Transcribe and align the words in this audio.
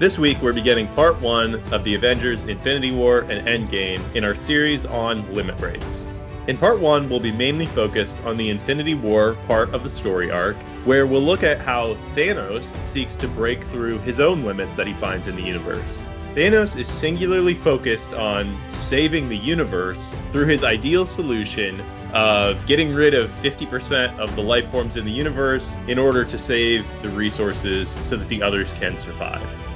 This 0.00 0.16
week, 0.16 0.40
we're 0.40 0.54
beginning 0.54 0.88
part 0.94 1.20
one 1.20 1.56
of 1.74 1.84
the 1.84 1.94
Avengers 1.94 2.42
Infinity 2.46 2.90
War 2.90 3.18
and 3.28 3.46
Endgame 3.46 4.02
in 4.14 4.24
our 4.24 4.34
series 4.34 4.86
on 4.86 5.30
limit 5.34 5.58
breaks. 5.58 6.06
In 6.46 6.56
part 6.56 6.80
one, 6.80 7.10
we'll 7.10 7.20
be 7.20 7.30
mainly 7.30 7.66
focused 7.66 8.16
on 8.24 8.38
the 8.38 8.48
Infinity 8.48 8.94
War 8.94 9.34
part 9.46 9.74
of 9.74 9.84
the 9.84 9.90
story 9.90 10.30
arc, 10.30 10.56
where 10.86 11.06
we'll 11.06 11.20
look 11.20 11.42
at 11.42 11.60
how 11.60 11.98
Thanos 12.14 12.74
seeks 12.82 13.14
to 13.16 13.28
break 13.28 13.62
through 13.64 13.98
his 13.98 14.20
own 14.20 14.42
limits 14.42 14.72
that 14.72 14.86
he 14.86 14.94
finds 14.94 15.26
in 15.26 15.36
the 15.36 15.42
universe. 15.42 16.00
Thanos 16.34 16.80
is 16.80 16.88
singularly 16.88 17.54
focused 17.54 18.14
on 18.14 18.58
saving 18.70 19.28
the 19.28 19.36
universe 19.36 20.16
through 20.32 20.46
his 20.46 20.64
ideal 20.64 21.04
solution 21.04 21.78
of 22.14 22.64
getting 22.64 22.94
rid 22.94 23.12
of 23.12 23.28
50% 23.42 24.18
of 24.18 24.34
the 24.34 24.42
life 24.42 24.70
forms 24.70 24.96
in 24.96 25.04
the 25.04 25.12
universe 25.12 25.76
in 25.88 25.98
order 25.98 26.24
to 26.24 26.38
save 26.38 26.86
the 27.02 27.10
resources 27.10 27.98
so 28.02 28.16
that 28.16 28.28
the 28.30 28.42
others 28.42 28.72
can 28.72 28.96
survive. 28.96 29.69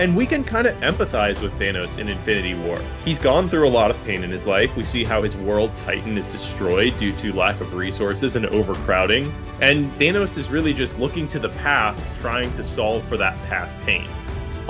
And 0.00 0.16
we 0.16 0.24
can 0.24 0.44
kind 0.44 0.66
of 0.66 0.74
empathize 0.76 1.42
with 1.42 1.52
Thanos 1.58 1.98
in 1.98 2.08
Infinity 2.08 2.54
War. 2.54 2.80
He's 3.04 3.18
gone 3.18 3.50
through 3.50 3.68
a 3.68 3.68
lot 3.68 3.90
of 3.90 4.02
pain 4.04 4.24
in 4.24 4.30
his 4.30 4.46
life. 4.46 4.74
We 4.74 4.82
see 4.82 5.04
how 5.04 5.22
his 5.22 5.36
world 5.36 5.76
Titan 5.76 6.16
is 6.16 6.26
destroyed 6.28 6.98
due 6.98 7.12
to 7.16 7.34
lack 7.34 7.60
of 7.60 7.74
resources 7.74 8.34
and 8.34 8.46
overcrowding. 8.46 9.30
And 9.60 9.92
Thanos 9.98 10.38
is 10.38 10.48
really 10.48 10.72
just 10.72 10.98
looking 10.98 11.28
to 11.28 11.38
the 11.38 11.50
past, 11.50 12.02
trying 12.18 12.50
to 12.54 12.64
solve 12.64 13.04
for 13.04 13.18
that 13.18 13.36
past 13.46 13.78
pain. 13.82 14.08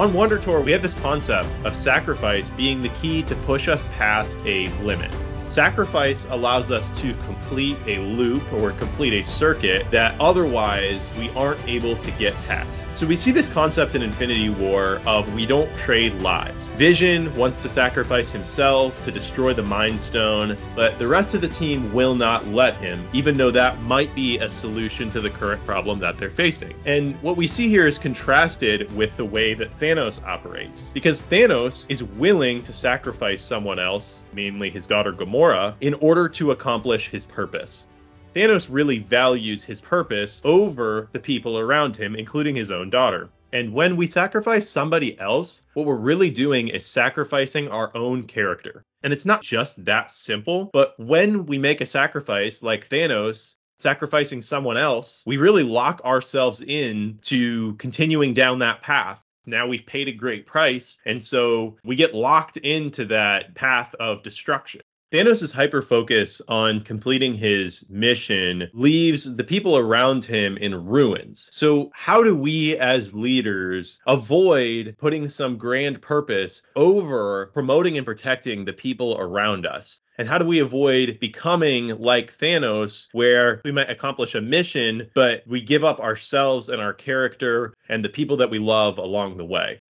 On 0.00 0.12
Wonder 0.12 0.36
Tour, 0.36 0.62
we 0.62 0.72
have 0.72 0.82
this 0.82 0.94
concept 0.94 1.46
of 1.62 1.76
sacrifice 1.76 2.50
being 2.50 2.82
the 2.82 2.88
key 2.88 3.22
to 3.22 3.36
push 3.36 3.68
us 3.68 3.86
past 3.96 4.36
a 4.44 4.66
limit. 4.82 5.14
Sacrifice 5.46 6.26
allows 6.30 6.70
us 6.70 6.96
to 7.00 7.12
complete 7.24 7.76
a 7.86 7.98
loop 7.98 8.52
or 8.52 8.70
complete 8.72 9.12
a 9.12 9.22
circuit 9.24 9.90
that 9.90 10.14
otherwise 10.20 11.12
we 11.18 11.28
aren't 11.30 11.60
able 11.66 11.96
to 11.96 12.10
get 12.12 12.34
past. 12.46 12.86
So 12.94 13.04
we 13.04 13.16
see 13.16 13.32
this 13.32 13.48
concept 13.48 13.96
in 13.96 14.02
Infinity 14.02 14.50
War 14.50 15.00
of 15.06 15.34
we 15.34 15.46
don't 15.46 15.72
trade 15.76 16.14
lives. 16.22 16.70
Vision 16.72 17.34
wants 17.36 17.58
to 17.58 17.68
sacrifice 17.68 18.30
himself 18.30 19.02
to 19.02 19.10
destroy 19.10 19.52
the 19.52 19.64
Mind 19.64 20.00
Stone, 20.00 20.56
but 20.76 20.98
the 21.00 21.08
rest 21.08 21.34
of 21.34 21.40
the 21.40 21.48
team 21.48 21.92
will 21.92 22.14
not 22.14 22.46
let 22.46 22.74
him, 22.76 23.04
even 23.12 23.36
though 23.36 23.50
that 23.50 23.82
might 23.82 24.14
be 24.14 24.38
a 24.38 24.48
solution 24.48 25.10
to 25.10 25.20
the 25.20 25.30
current 25.30 25.64
problem 25.64 25.98
that 25.98 26.16
they're 26.16 26.30
facing. 26.30 26.74
And 26.84 27.20
what 27.22 27.36
we 27.36 27.48
see 27.48 27.68
here 27.68 27.88
is 27.88 27.98
contrasted 27.98 28.94
with 28.94 29.16
the 29.16 29.24
way 29.24 29.54
that 29.54 29.72
Thanos 29.72 30.22
operates, 30.24 30.92
because 30.92 31.22
Thanos 31.22 31.86
is 31.88 32.04
willing 32.04 32.62
to 32.62 32.72
sacrifice 32.72 33.42
someone 33.42 33.80
else, 33.80 34.24
mainly 34.32 34.70
his 34.70 34.86
daughter 34.86 35.12
Gamora 35.12 35.39
In 35.80 35.94
order 35.94 36.28
to 36.28 36.50
accomplish 36.50 37.08
his 37.08 37.24
purpose. 37.24 37.86
Thanos 38.34 38.68
really 38.70 38.98
values 38.98 39.62
his 39.62 39.80
purpose 39.80 40.42
over 40.44 41.08
the 41.12 41.18
people 41.18 41.58
around 41.58 41.96
him, 41.96 42.14
including 42.14 42.54
his 42.54 42.70
own 42.70 42.90
daughter. 42.90 43.30
And 43.50 43.72
when 43.72 43.96
we 43.96 44.06
sacrifice 44.06 44.68
somebody 44.68 45.18
else, 45.18 45.62
what 45.72 45.86
we're 45.86 45.94
really 45.94 46.28
doing 46.28 46.68
is 46.68 46.84
sacrificing 46.84 47.70
our 47.70 47.90
own 47.96 48.24
character. 48.24 48.84
And 49.02 49.14
it's 49.14 49.24
not 49.24 49.42
just 49.42 49.82
that 49.86 50.10
simple, 50.10 50.68
but 50.74 50.92
when 50.98 51.46
we 51.46 51.56
make 51.56 51.80
a 51.80 51.86
sacrifice 51.86 52.62
like 52.62 52.90
Thanos, 52.90 53.56
sacrificing 53.78 54.42
someone 54.42 54.76
else, 54.76 55.22
we 55.26 55.38
really 55.38 55.62
lock 55.62 56.02
ourselves 56.04 56.60
in 56.60 57.18
to 57.22 57.76
continuing 57.76 58.34
down 58.34 58.58
that 58.58 58.82
path. 58.82 59.24
Now 59.46 59.66
we've 59.66 59.86
paid 59.86 60.06
a 60.08 60.12
great 60.12 60.44
price, 60.44 61.00
and 61.06 61.24
so 61.24 61.78
we 61.82 61.96
get 61.96 62.14
locked 62.14 62.58
into 62.58 63.06
that 63.06 63.54
path 63.54 63.94
of 63.94 64.22
destruction. 64.22 64.82
Thanos' 65.12 65.52
hyper 65.52 65.82
focus 65.82 66.40
on 66.46 66.82
completing 66.82 67.34
his 67.34 67.84
mission 67.90 68.70
leaves 68.72 69.24
the 69.24 69.42
people 69.42 69.76
around 69.76 70.24
him 70.24 70.56
in 70.56 70.86
ruins. 70.86 71.48
So, 71.50 71.90
how 71.92 72.22
do 72.22 72.36
we 72.36 72.76
as 72.76 73.12
leaders 73.12 73.98
avoid 74.06 74.94
putting 74.98 75.28
some 75.28 75.56
grand 75.56 76.00
purpose 76.00 76.62
over 76.76 77.50
promoting 77.52 77.96
and 77.96 78.06
protecting 78.06 78.64
the 78.64 78.72
people 78.72 79.16
around 79.18 79.66
us? 79.66 79.98
And 80.16 80.28
how 80.28 80.38
do 80.38 80.46
we 80.46 80.60
avoid 80.60 81.18
becoming 81.18 81.88
like 81.98 82.32
Thanos, 82.38 83.08
where 83.10 83.60
we 83.64 83.72
might 83.72 83.90
accomplish 83.90 84.36
a 84.36 84.40
mission, 84.40 85.10
but 85.16 85.42
we 85.44 85.60
give 85.60 85.82
up 85.82 85.98
ourselves 85.98 86.68
and 86.68 86.80
our 86.80 86.94
character 86.94 87.74
and 87.88 88.04
the 88.04 88.10
people 88.10 88.36
that 88.36 88.50
we 88.50 88.60
love 88.60 88.98
along 88.98 89.38
the 89.38 89.44
way? 89.44 89.80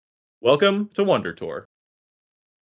Welcome 0.41 0.88
to 0.94 1.04
Wonder 1.04 1.34
Tour. 1.34 1.66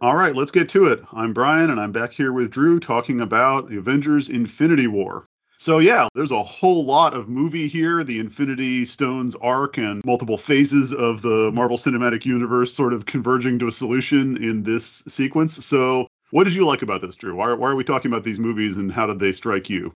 All 0.06 0.16
right, 0.16 0.36
let's 0.36 0.52
get 0.52 0.70
to 0.70 0.86
it. 0.86 1.04
I'm 1.14 1.34
Brian, 1.34 1.72
and 1.72 1.80
I'm 1.80 1.92
back 1.92 2.14
here 2.14 2.32
with 2.32 2.52
Drew 2.52 2.80
talking 2.80 3.22
about 3.22 3.70
the 3.70 3.78
Avengers 3.78 4.30
Infinity 4.30 4.86
War. 4.86 5.26
So, 5.58 5.80
yeah, 5.80 6.10
there's 6.14 6.30
a 6.30 6.44
whole 6.44 6.86
lot 6.86 7.16
of 7.16 7.28
movie 7.28 7.68
here. 7.68 8.04
The 8.04 8.20
Infinity 8.20 8.86
Stones 8.86 9.34
arc 9.34 9.80
and 9.80 10.06
multiple 10.06 10.38
phases 10.38 10.94
of 10.94 11.24
the 11.24 11.52
Marvel 11.56 11.76
Cinematic 11.76 12.24
Universe 12.24 12.72
sort 12.72 12.94
of 12.94 13.08
converging 13.08 13.58
to 13.58 13.68
a 13.68 13.72
solution 13.72 14.44
in 14.44 14.62
this 14.62 14.86
sequence. 15.08 15.66
So, 15.66 16.06
what 16.30 16.44
did 16.44 16.54
you 16.54 16.68
like 16.68 16.84
about 16.84 17.02
this, 17.02 17.16
Drew? 17.16 17.36
Why, 17.36 17.54
why 17.54 17.72
are 17.72 17.76
we 17.76 17.84
talking 17.84 18.12
about 18.12 18.24
these 18.24 18.38
movies 18.38 18.78
and 18.78 18.92
how 18.92 19.08
did 19.08 19.18
they 19.18 19.32
strike 19.32 19.72
you? 19.72 19.92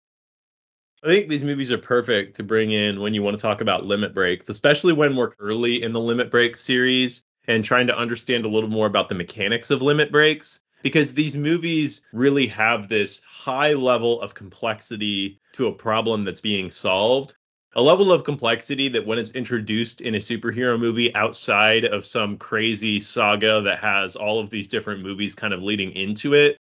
I 1.04 1.08
think 1.08 1.30
these 1.30 1.44
movies 1.44 1.72
are 1.72 1.78
perfect 1.78 2.38
to 2.38 2.44
bring 2.44 2.72
in 2.72 3.00
when 3.00 3.14
you 3.14 3.22
want 3.22 3.38
to 3.38 3.42
talk 3.42 3.62
about 3.62 3.86
limit 3.86 4.16
breaks, 4.16 4.50
especially 4.50 4.94
when 4.94 5.16
we're 5.16 5.34
early 5.38 5.84
in 5.84 5.92
the 5.94 6.00
limit 6.00 6.32
break 6.32 6.58
series 6.58 7.22
and 7.48 7.64
trying 7.64 7.88
to 7.88 7.98
understand 7.98 8.46
a 8.46 8.50
little 8.50 8.70
more 8.70 8.88
about 8.88 9.10
the 9.10 9.16
mechanics 9.16 9.70
of 9.70 9.82
limit 9.82 10.12
breaks 10.12 10.60
because 10.82 11.14
these 11.14 11.36
movies 11.36 12.02
really 12.14 12.48
have 12.48 12.88
this 12.88 13.22
high 13.22 13.74
level 13.74 14.22
of 14.22 14.34
complexity 14.34 15.40
to 15.54 15.68
a 15.68 15.74
problem 15.74 16.24
that's 16.24 16.42
being 16.42 16.72
solved. 16.72 17.36
A 17.76 17.82
level 17.82 18.12
of 18.12 18.24
complexity 18.24 18.88
that, 18.90 19.06
when 19.06 19.20
it's 19.20 19.32
introduced 19.32 20.02
in 20.02 20.16
a 20.16 20.20
superhero 20.20 20.80
movie 20.80 21.14
outside 21.16 21.86
of 21.86 22.06
some 22.06 22.38
crazy 22.38 23.00
saga 23.00 23.62
that 23.62 23.80
has 23.80 24.16
all 24.16 24.40
of 24.40 24.50
these 24.50 24.68
different 24.68 25.04
movies 25.04 25.36
kind 25.36 25.54
of 25.54 25.62
leading 25.62 25.92
into 25.92 26.34
it, 26.34 26.58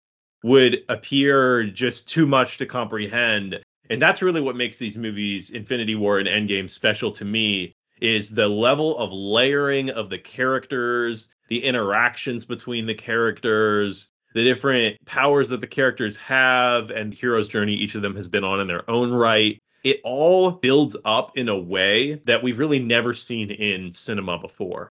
would 0.43 0.83
appear 0.89 1.65
just 1.65 2.09
too 2.09 2.27
much 2.27 2.57
to 2.59 2.67
comprehend. 2.67 3.61
And 3.91 4.01
that's 4.01 4.23
really 4.23 4.41
what 4.41 4.57
makes 4.57 4.79
these 4.79 4.97
movies, 4.97 5.51
Infinity 5.51 5.95
War 5.95 6.19
and 6.19 6.29
Endgame, 6.29 6.71
special 6.71 7.13
to 7.13 7.25
me 7.25 7.75
is 8.01 8.31
the 8.31 8.49
level 8.49 8.97
of 8.99 9.13
layering 9.13 9.91
of 9.91 10.11
the 10.11 10.19
characters, 10.19 11.29
the 11.49 11.65
interactions 11.65 12.45
between 12.45 12.87
the 12.87 12.95
characters, 12.95 14.11
the 14.35 14.45
different 14.45 14.97
powers 15.07 15.49
that 15.51 15.61
the 15.61 15.67
characters 15.67 16.17
have, 16.17 16.91
and 16.91 17.13
the 17.13 17.17
hero's 17.17 17.49
journey 17.49 17.73
each 17.73 17.95
of 17.95 18.03
them 18.03 18.17
has 18.17 18.29
been 18.29 18.45
on 18.45 18.61
in 18.61 18.67
their 18.67 18.89
own 18.91 19.13
right. 19.13 19.59
It 19.85 20.01
all 20.03 20.51
builds 20.51 20.97
up 21.05 21.37
in 21.37 21.49
a 21.49 21.59
way 21.59 22.15
that 22.27 22.43
we've 22.43 22.59
really 22.59 22.79
never 22.79 23.15
seen 23.15 23.51
in 23.51 23.93
cinema 23.93 24.39
before 24.39 24.91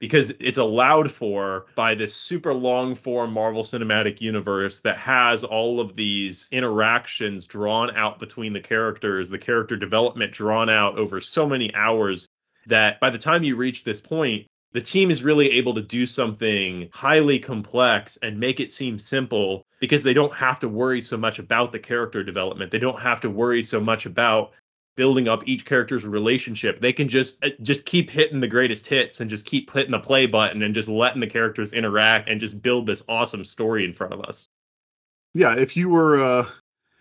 because 0.00 0.30
it's 0.38 0.58
allowed 0.58 1.10
for 1.10 1.64
by 1.76 1.94
this 1.94 2.14
super 2.14 2.52
long 2.52 2.94
form 2.94 3.32
Marvel 3.32 3.62
Cinematic 3.62 4.20
Universe 4.20 4.80
that 4.80 4.98
has 4.98 5.44
all 5.44 5.80
of 5.80 5.96
these 5.96 6.48
interactions 6.52 7.46
drawn 7.46 7.90
out 7.96 8.18
between 8.18 8.52
the 8.52 8.60
characters, 8.60 9.30
the 9.30 9.38
character 9.38 9.76
development 9.76 10.30
drawn 10.30 10.68
out 10.68 10.98
over 10.98 11.22
so 11.22 11.48
many 11.48 11.74
hours 11.74 12.28
that 12.66 13.00
by 13.00 13.10
the 13.10 13.18
time 13.18 13.44
you 13.44 13.56
reach 13.56 13.84
this 13.84 14.00
point, 14.00 14.46
the 14.72 14.80
team 14.80 15.10
is 15.10 15.22
really 15.22 15.52
able 15.52 15.72
to 15.74 15.82
do 15.82 16.04
something 16.04 16.88
highly 16.92 17.38
complex 17.38 18.18
and 18.22 18.38
make 18.38 18.58
it 18.58 18.70
seem 18.70 18.98
simple 18.98 19.64
because 19.78 20.02
they 20.02 20.14
don't 20.14 20.34
have 20.34 20.58
to 20.60 20.68
worry 20.68 21.00
so 21.00 21.16
much 21.16 21.38
about 21.38 21.70
the 21.70 21.78
character 21.78 22.24
development. 22.24 22.72
They 22.72 22.80
don't 22.80 23.00
have 23.00 23.20
to 23.20 23.30
worry 23.30 23.62
so 23.62 23.80
much 23.80 24.04
about 24.04 24.52
building 24.96 25.28
up 25.28 25.46
each 25.46 25.64
character's 25.64 26.04
relationship. 26.04 26.80
They 26.80 26.92
can 26.92 27.08
just 27.08 27.44
uh, 27.44 27.50
just 27.62 27.84
keep 27.84 28.10
hitting 28.10 28.40
the 28.40 28.48
greatest 28.48 28.86
hits 28.86 29.20
and 29.20 29.30
just 29.30 29.46
keep 29.46 29.72
hitting 29.72 29.92
the 29.92 29.98
play 29.98 30.26
button 30.26 30.62
and 30.62 30.74
just 30.74 30.88
letting 30.88 31.20
the 31.20 31.26
characters 31.26 31.72
interact 31.72 32.28
and 32.28 32.40
just 32.40 32.60
build 32.62 32.86
this 32.86 33.02
awesome 33.08 33.44
story 33.44 33.84
in 33.84 33.92
front 33.92 34.12
of 34.12 34.20
us. 34.22 34.48
Yeah, 35.34 35.54
if 35.54 35.76
you 35.76 35.88
were 35.88 36.22
uh, 36.22 36.46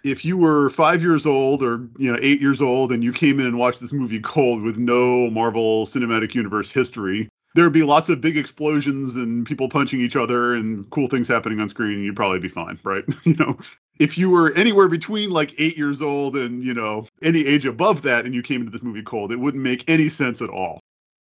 if 0.03 0.25
you 0.25 0.37
were 0.37 0.69
five 0.69 1.01
years 1.01 1.25
old 1.25 1.63
or 1.63 1.87
you 1.97 2.11
know 2.11 2.19
eight 2.21 2.41
years 2.41 2.61
old 2.61 2.91
and 2.91 3.03
you 3.03 3.13
came 3.13 3.39
in 3.39 3.47
and 3.47 3.57
watched 3.57 3.79
this 3.79 3.93
movie 3.93 4.19
cold 4.19 4.61
with 4.61 4.77
no 4.77 5.29
Marvel 5.29 5.85
Cinematic 5.85 6.35
Universe 6.35 6.69
history, 6.69 7.29
there 7.55 7.63
would 7.63 7.73
be 7.73 7.83
lots 7.83 8.09
of 8.09 8.19
big 8.19 8.37
explosions 8.37 9.15
and 9.15 9.45
people 9.45 9.69
punching 9.69 10.01
each 10.01 10.15
other 10.15 10.53
and 10.53 10.89
cool 10.89 11.07
things 11.07 11.27
happening 11.27 11.59
on 11.59 11.69
screen, 11.69 11.93
and 11.93 12.03
you'd 12.03 12.15
probably 12.15 12.39
be 12.39 12.49
fine, 12.49 12.77
right? 12.83 13.03
you 13.23 13.35
know, 13.35 13.57
if 13.99 14.17
you 14.17 14.29
were 14.29 14.51
anywhere 14.53 14.89
between 14.89 15.29
like 15.29 15.53
eight 15.57 15.77
years 15.77 16.01
old 16.01 16.35
and 16.35 16.63
you 16.63 16.73
know 16.73 17.05
any 17.21 17.45
age 17.45 17.65
above 17.65 18.01
that, 18.03 18.25
and 18.25 18.33
you 18.33 18.43
came 18.43 18.61
into 18.61 18.71
this 18.71 18.83
movie 18.83 19.03
cold, 19.03 19.31
it 19.31 19.39
wouldn't 19.39 19.63
make 19.63 19.89
any 19.89 20.09
sense 20.09 20.41
at 20.41 20.49
all. 20.49 20.79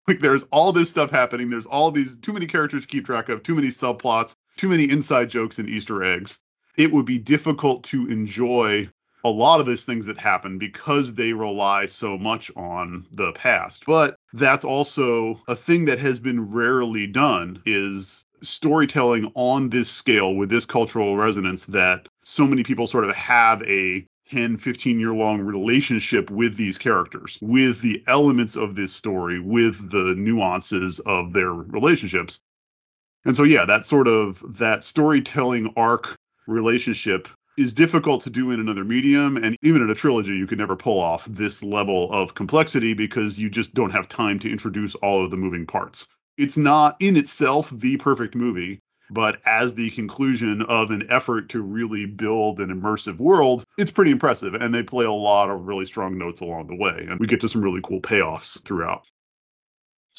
Like 0.08 0.22
there's 0.22 0.44
all 0.52 0.72
this 0.72 0.90
stuff 0.90 1.12
happening. 1.12 1.50
There's 1.50 1.68
all 1.68 1.92
these 1.92 2.18
too 2.18 2.34
many 2.34 2.48
characters 2.48 2.84
to 2.84 2.88
keep 2.88 3.06
track 3.06 3.30
of, 3.30 3.44
too 3.44 3.56
many 3.56 3.68
subplots, 3.68 4.36
too 4.58 4.70
many 4.70 4.90
inside 4.90 5.30
jokes 5.30 5.60
and 5.60 5.70
Easter 5.70 6.04
eggs. 6.04 6.40
It 6.78 6.92
would 6.92 7.06
be 7.06 7.20
difficult 7.20 7.84
to 7.86 8.08
enjoy 8.08 8.90
a 9.24 9.30
lot 9.30 9.60
of 9.60 9.66
these 9.66 9.86
things 9.86 10.06
that 10.06 10.18
happen 10.18 10.58
because 10.58 11.14
they 11.14 11.34
rely 11.34 11.86
so 11.86 12.18
much 12.18 12.52
on 12.56 13.06
the 13.12 13.32
past. 13.34 13.86
But 13.86 14.16
that's 14.34 14.64
also 14.64 15.42
a 15.48 15.56
thing 15.56 15.86
that 15.86 16.00
has 16.00 16.20
been 16.20 16.52
rarely 16.52 17.08
done 17.08 17.62
is 17.66 18.26
storytelling 18.42 19.32
on 19.36 19.70
this 19.70 19.90
scale 19.90 20.34
with 20.36 20.50
this 20.50 20.66
cultural 20.66 21.18
resonance 21.18 21.66
that 21.66 22.08
so 22.24 22.48
many 22.48 22.64
people 22.64 22.88
sort 22.88 23.04
of 23.04 23.16
have 23.16 23.62
a 23.64 24.06
10, 24.30 24.58
15 24.58 25.00
year 25.00 25.14
long 25.14 25.42
relationship 25.42 26.30
with 26.30 26.56
these 26.56 26.78
characters, 26.78 27.40
with 27.42 27.82
the 27.82 28.04
elements 28.08 28.56
of 28.56 28.76
this 28.76 28.94
story, 28.94 29.40
with 29.40 29.90
the 29.90 30.14
nuances 30.16 31.00
of 31.00 31.34
their 31.34 31.52
relationships. 31.52 32.42
And 33.26 33.36
so, 33.36 33.44
yeah, 33.44 33.66
that 33.66 33.86
sort 33.86 34.08
of 34.08 34.42
that 34.60 34.84
storytelling 34.84 35.74
arc 35.76 36.16
relationship 36.50 37.28
is 37.58 37.74
difficult 37.74 38.24
to 38.24 38.30
do 38.30 38.52
in 38.52 38.60
another 38.60 38.86
medium. 38.86 39.38
And 39.38 39.58
even 39.62 39.82
in 39.82 39.90
a 39.90 39.96
trilogy, 39.96 40.36
you 40.36 40.48
could 40.48 40.58
never 40.58 40.76
pull 40.76 41.00
off 41.00 41.26
this 41.26 41.62
level 41.62 42.12
of 42.12 42.34
complexity 42.34 42.94
because 42.94 43.38
you 43.38 43.50
just 43.50 43.74
don't 43.74 43.92
have 43.92 44.08
time 44.08 44.40
to 44.40 44.52
introduce 44.52 44.96
all 44.96 45.24
of 45.24 45.32
the 45.32 45.38
moving 45.38 45.66
parts. 45.66 46.08
It's 46.38 46.58
not 46.58 46.96
in 47.02 47.18
itself 47.18 47.70
the 47.70 47.98
perfect 47.98 48.34
movie, 48.34 48.80
but 49.12 49.42
as 49.46 49.76
the 49.76 49.90
conclusion 49.90 50.62
of 50.62 50.92
an 50.92 51.08
effort 51.10 51.50
to 51.50 51.62
really 51.62 52.06
build 52.06 52.60
an 52.60 52.70
immersive 52.70 53.18
world, 53.18 53.66
it's 53.78 53.92
pretty 53.92 54.12
impressive. 54.12 54.54
And 54.54 54.74
they 54.74 54.84
play 54.84 55.06
a 55.06 55.12
lot 55.12 55.50
of 55.50 55.68
really 55.68 55.86
strong 55.86 56.18
notes 56.18 56.42
along 56.42 56.68
the 56.68 56.78
way. 56.78 57.08
And 57.10 57.20
we 57.20 57.28
get 57.28 57.42
to 57.42 57.50
some 57.50 57.62
really 57.62 57.82
cool 57.84 58.00
payoffs 58.00 58.64
throughout. 58.64 59.06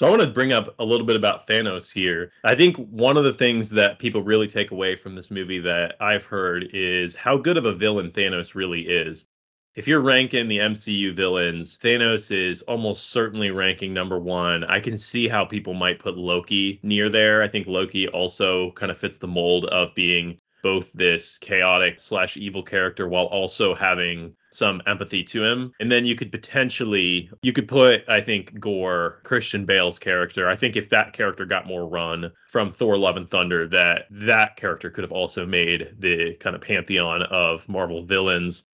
So 0.01 0.07
I 0.07 0.09
want 0.09 0.23
to 0.23 0.29
bring 0.29 0.55
up 0.55 0.75
a 0.79 0.85
little 0.87 1.05
bit 1.05 1.15
about 1.15 1.47
Thanos 1.47 1.93
here. 1.93 2.33
I 2.43 2.55
think 2.55 2.79
one 2.89 3.19
of 3.19 3.25
the 3.25 3.35
things 3.35 3.69
that 3.69 3.99
people 3.99 4.23
really 4.23 4.47
take 4.47 4.71
away 4.71 4.97
from 4.97 5.15
this 5.15 5.31
movie 5.31 5.59
that 5.59 5.97
I've 6.01 6.25
heard 6.25 6.71
is 6.73 7.15
how 7.15 7.37
good 7.37 7.59
of 7.59 7.67
a 7.67 7.75
villain 7.75 8.11
Thanos 8.11 8.55
really 8.55 8.89
is. 8.89 9.27
If 9.75 9.87
you're 9.87 10.01
ranking 10.01 10.49
the 10.49 10.57
MCU 10.57 11.15
villains, 11.15 11.77
Thanos 11.77 12.35
is 12.35 12.63
almost 12.63 13.11
certainly 13.11 13.51
ranking 13.51 13.93
number 13.93 14.19
one. 14.19 14.65
I 14.65 14.81
can 14.81 14.97
see 14.97 15.29
how 15.29 15.45
people 15.45 15.75
might 15.75 15.99
put 15.99 16.17
Loki 16.17 16.81
near 16.83 17.11
there. 17.11 17.43
I 17.43 17.49
think 17.49 17.67
Loki 17.67 18.09
also 18.09 18.71
kind 18.71 18.91
of 18.91 18.97
fits 18.97 19.19
the 19.19 19.29
mold 19.29 19.67
of 19.67 19.95
being 19.95 20.39
both 20.63 20.93
this 20.93 21.39
chaotic 21.39 22.01
slash 22.01 22.37
evil 22.37 22.63
character 22.63 23.09
while 23.09 23.27
also 23.27 23.75
having 23.75 24.35
some 24.53 24.83
empathy 24.87 25.23
to 25.23 25.45
him. 25.45 25.73
And 25.81 25.91
then 25.91 26.05
you 26.05 26.17
could 26.17 26.33
potentially 26.33 27.31
you 27.43 27.53
could 27.53 27.69
put 27.69 28.09
I 28.09 28.21
think 28.21 28.59
Gorr 28.59 29.21
Christian 29.23 29.65
Bale's 29.65 29.99
character. 29.99 30.49
I 30.49 30.57
think 30.57 30.77
if 30.77 30.89
that 30.91 31.13
character 31.13 31.45
got 31.45 31.67
more 31.67 31.87
run 31.87 32.33
from 32.49 32.71
Thor 32.71 32.97
Love 32.97 33.17
and 33.17 33.31
Thunder 33.31 33.67
that 33.69 34.07
that 34.11 34.57
character 34.57 34.91
could 34.91 35.05
have 35.05 35.13
also 35.13 35.47
made 35.47 35.95
the 35.99 36.35
kind 36.35 36.57
of 36.57 36.63
pantheon 36.63 37.23
of 37.23 37.69
Marvel 37.69 38.05
villains. 38.05 38.67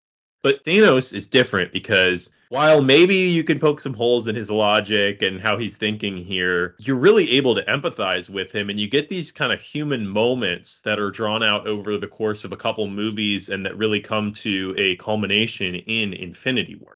But 0.46 0.64
Thanos 0.64 1.12
is 1.12 1.26
different 1.26 1.74
because 1.74 2.30
while 2.50 2.80
maybe 2.80 3.16
you 3.16 3.44
can 3.44 3.58
poke 3.58 3.80
some 3.80 3.96
holes 3.96 4.28
in 4.28 4.36
his 4.36 4.52
logic 4.52 5.24
and 5.24 5.42
how 5.42 5.58
he's 5.58 5.76
thinking 5.76 6.18
here, 6.18 6.76
you're 6.78 6.98
really 6.98 7.32
able 7.32 7.56
to 7.56 7.64
empathize 7.64 8.30
with 8.30 8.52
him 8.52 8.70
and 8.70 8.80
you 8.80 8.88
get 8.88 9.10
these 9.10 9.32
kind 9.32 9.52
of 9.52 9.60
human 9.60 10.08
moments 10.08 10.82
that 10.82 11.00
are 11.00 11.10
drawn 11.10 11.42
out 11.42 11.66
over 11.66 11.98
the 11.98 12.06
course 12.06 12.44
of 12.44 12.52
a 12.52 12.58
couple 12.58 12.86
movies 12.88 13.50
and 13.50 13.66
that 13.66 13.76
really 13.76 14.00
come 14.00 14.32
to 14.34 14.76
a 14.78 14.96
culmination 14.98 15.74
in 15.74 16.14
Infinity 16.14 16.76
War. 16.76 16.94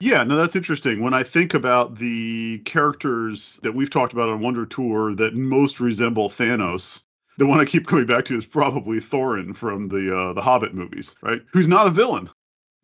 Yeah, 0.00 0.22
no, 0.22 0.36
that's 0.36 0.54
interesting. 0.54 1.00
When 1.00 1.14
I 1.14 1.22
think 1.22 1.54
about 1.54 1.96
the 1.96 2.58
characters 2.66 3.58
that 3.62 3.74
we've 3.74 3.88
talked 3.88 4.12
about 4.12 4.28
on 4.28 4.40
Wonder 4.40 4.66
Tour 4.66 5.14
that 5.14 5.34
most 5.34 5.80
resemble 5.80 6.28
Thanos, 6.28 7.02
the 7.38 7.46
one 7.46 7.60
I 7.60 7.64
keep 7.64 7.86
coming 7.86 8.04
back 8.04 8.26
to 8.26 8.36
is 8.36 8.44
probably 8.44 8.98
Thorin 8.98 9.56
from 9.56 9.88
the 9.88 10.14
uh, 10.14 10.32
the 10.34 10.42
Hobbit 10.42 10.74
movies, 10.74 11.16
right? 11.22 11.40
Who's 11.54 11.66
not 11.66 11.86
a 11.86 11.90
villain 11.90 12.28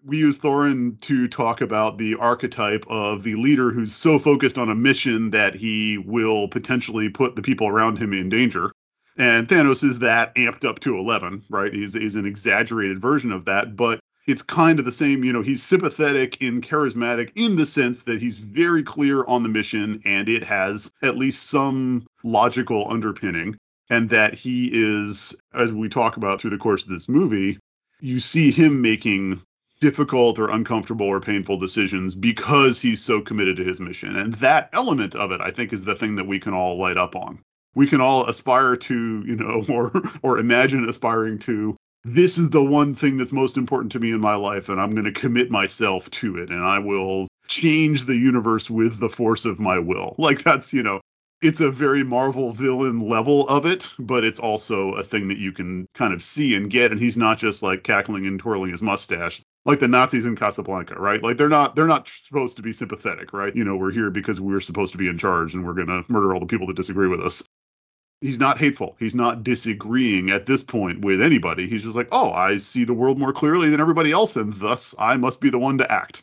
we 0.06 0.18
use 0.18 0.38
Thorin 0.38 1.00
to 1.02 1.26
talk 1.26 1.60
about 1.60 1.98
the 1.98 2.14
archetype 2.14 2.84
of 2.88 3.24
the 3.24 3.34
leader 3.34 3.72
who's 3.72 3.94
so 3.94 4.20
focused 4.20 4.56
on 4.56 4.70
a 4.70 4.74
mission 4.74 5.30
that 5.30 5.56
he 5.56 5.98
will 5.98 6.46
potentially 6.46 7.08
put 7.08 7.34
the 7.34 7.42
people 7.42 7.66
around 7.66 7.98
him 7.98 8.12
in 8.12 8.28
danger. 8.28 8.70
And 9.18 9.48
Thanos 9.48 9.82
is 9.82 9.98
that 10.00 10.34
amped 10.36 10.64
up 10.64 10.78
to 10.80 10.96
11, 10.96 11.42
right? 11.50 11.72
He's, 11.72 11.94
he's 11.94 12.14
an 12.14 12.24
exaggerated 12.24 13.00
version 13.00 13.32
of 13.32 13.46
that, 13.46 13.74
but 13.74 13.98
it's 14.28 14.42
kind 14.42 14.78
of 14.78 14.84
the 14.84 14.92
same. 14.92 15.24
You 15.24 15.32
know, 15.32 15.42
he's 15.42 15.62
sympathetic 15.62 16.40
and 16.40 16.62
charismatic 16.62 17.32
in 17.34 17.56
the 17.56 17.66
sense 17.66 18.04
that 18.04 18.20
he's 18.20 18.38
very 18.38 18.84
clear 18.84 19.24
on 19.24 19.42
the 19.42 19.48
mission 19.48 20.02
and 20.04 20.28
it 20.28 20.44
has 20.44 20.92
at 21.02 21.16
least 21.16 21.48
some 21.50 22.06
logical 22.22 22.86
underpinning. 22.88 23.56
And 23.88 24.10
that 24.10 24.34
he 24.34 24.68
is, 24.72 25.34
as 25.54 25.72
we 25.72 25.88
talk 25.88 26.16
about 26.16 26.40
through 26.40 26.50
the 26.50 26.58
course 26.58 26.82
of 26.82 26.90
this 26.90 27.08
movie, 27.08 27.58
you 28.00 28.18
see 28.20 28.50
him 28.50 28.82
making 28.82 29.40
difficult 29.80 30.38
or 30.38 30.50
uncomfortable 30.50 31.06
or 31.06 31.20
painful 31.20 31.58
decisions 31.58 32.14
because 32.14 32.80
he's 32.80 33.02
so 33.02 33.20
committed 33.20 33.56
to 33.56 33.64
his 33.64 33.80
mission. 33.80 34.16
And 34.16 34.34
that 34.34 34.70
element 34.72 35.14
of 35.14 35.32
it, 35.32 35.40
I 35.40 35.50
think, 35.50 35.72
is 35.72 35.84
the 35.84 35.94
thing 35.94 36.16
that 36.16 36.26
we 36.26 36.40
can 36.40 36.54
all 36.54 36.78
light 36.78 36.96
up 36.96 37.14
on. 37.16 37.40
We 37.74 37.86
can 37.86 38.00
all 38.00 38.26
aspire 38.26 38.76
to, 38.76 39.24
you 39.26 39.36
know, 39.36 39.64
or 39.68 39.92
or 40.22 40.38
imagine 40.38 40.88
aspiring 40.88 41.38
to 41.40 41.76
this 42.04 42.38
is 42.38 42.50
the 42.50 42.62
one 42.62 42.94
thing 42.94 43.16
that's 43.16 43.32
most 43.32 43.56
important 43.56 43.92
to 43.92 43.98
me 43.98 44.12
in 44.12 44.20
my 44.20 44.36
life 44.36 44.68
and 44.68 44.80
I'm 44.80 44.92
going 44.92 45.06
to 45.06 45.12
commit 45.12 45.50
myself 45.50 46.08
to 46.10 46.38
it 46.38 46.50
and 46.50 46.62
I 46.62 46.78
will 46.78 47.26
change 47.48 48.04
the 48.04 48.14
universe 48.14 48.70
with 48.70 49.00
the 49.00 49.08
force 49.08 49.44
of 49.44 49.58
my 49.58 49.80
will. 49.80 50.14
Like 50.26 50.42
that's, 50.42 50.72
you 50.72 50.84
know, 50.84 51.00
it's 51.42 51.60
a 51.60 51.70
very 51.70 52.04
Marvel 52.04 52.52
villain 52.52 53.00
level 53.00 53.48
of 53.48 53.66
it, 53.66 53.92
but 53.98 54.24
it's 54.24 54.38
also 54.38 54.92
a 54.92 55.02
thing 55.02 55.28
that 55.28 55.38
you 55.38 55.52
can 55.52 55.86
kind 55.94 56.14
of 56.14 56.22
see 56.22 56.54
and 56.54 56.70
get. 56.70 56.92
And 56.92 57.00
he's 57.00 57.16
not 57.16 57.38
just 57.38 57.62
like 57.62 57.82
cackling 57.82 58.26
and 58.26 58.38
twirling 58.38 58.70
his 58.70 58.82
mustache 58.82 59.42
like 59.66 59.80
the 59.80 59.88
Nazis 59.88 60.26
in 60.26 60.36
Casablanca, 60.36 60.94
right? 60.94 61.22
Like 61.22 61.36
they're 61.36 61.48
not 61.48 61.74
they're 61.74 61.86
not 61.86 62.08
supposed 62.08 62.56
to 62.56 62.62
be 62.62 62.72
sympathetic, 62.72 63.32
right? 63.32 63.54
You 63.54 63.64
know, 63.64 63.76
we're 63.76 63.90
here 63.90 64.10
because 64.10 64.40
we're 64.40 64.60
supposed 64.60 64.92
to 64.92 64.98
be 64.98 65.08
in 65.08 65.18
charge 65.18 65.54
and 65.54 65.66
we're 65.66 65.74
going 65.74 65.88
to 65.88 66.04
murder 66.08 66.32
all 66.32 66.40
the 66.40 66.46
people 66.46 66.68
that 66.68 66.76
disagree 66.76 67.08
with 67.08 67.20
us. 67.20 67.42
He's 68.20 68.38
not 68.38 68.58
hateful. 68.58 68.96
He's 68.98 69.14
not 69.14 69.42
disagreeing 69.42 70.30
at 70.30 70.46
this 70.46 70.62
point 70.62 71.04
with 71.04 71.20
anybody. 71.20 71.68
He's 71.68 71.82
just 71.82 71.96
like, 71.96 72.08
"Oh, 72.12 72.30
I 72.30 72.56
see 72.56 72.84
the 72.84 72.94
world 72.94 73.18
more 73.18 73.32
clearly 73.32 73.68
than 73.68 73.80
everybody 73.80 74.12
else 74.12 74.36
and 74.36 74.54
thus 74.54 74.94
I 74.98 75.16
must 75.16 75.40
be 75.40 75.50
the 75.50 75.58
one 75.58 75.78
to 75.78 75.92
act." 75.92 76.22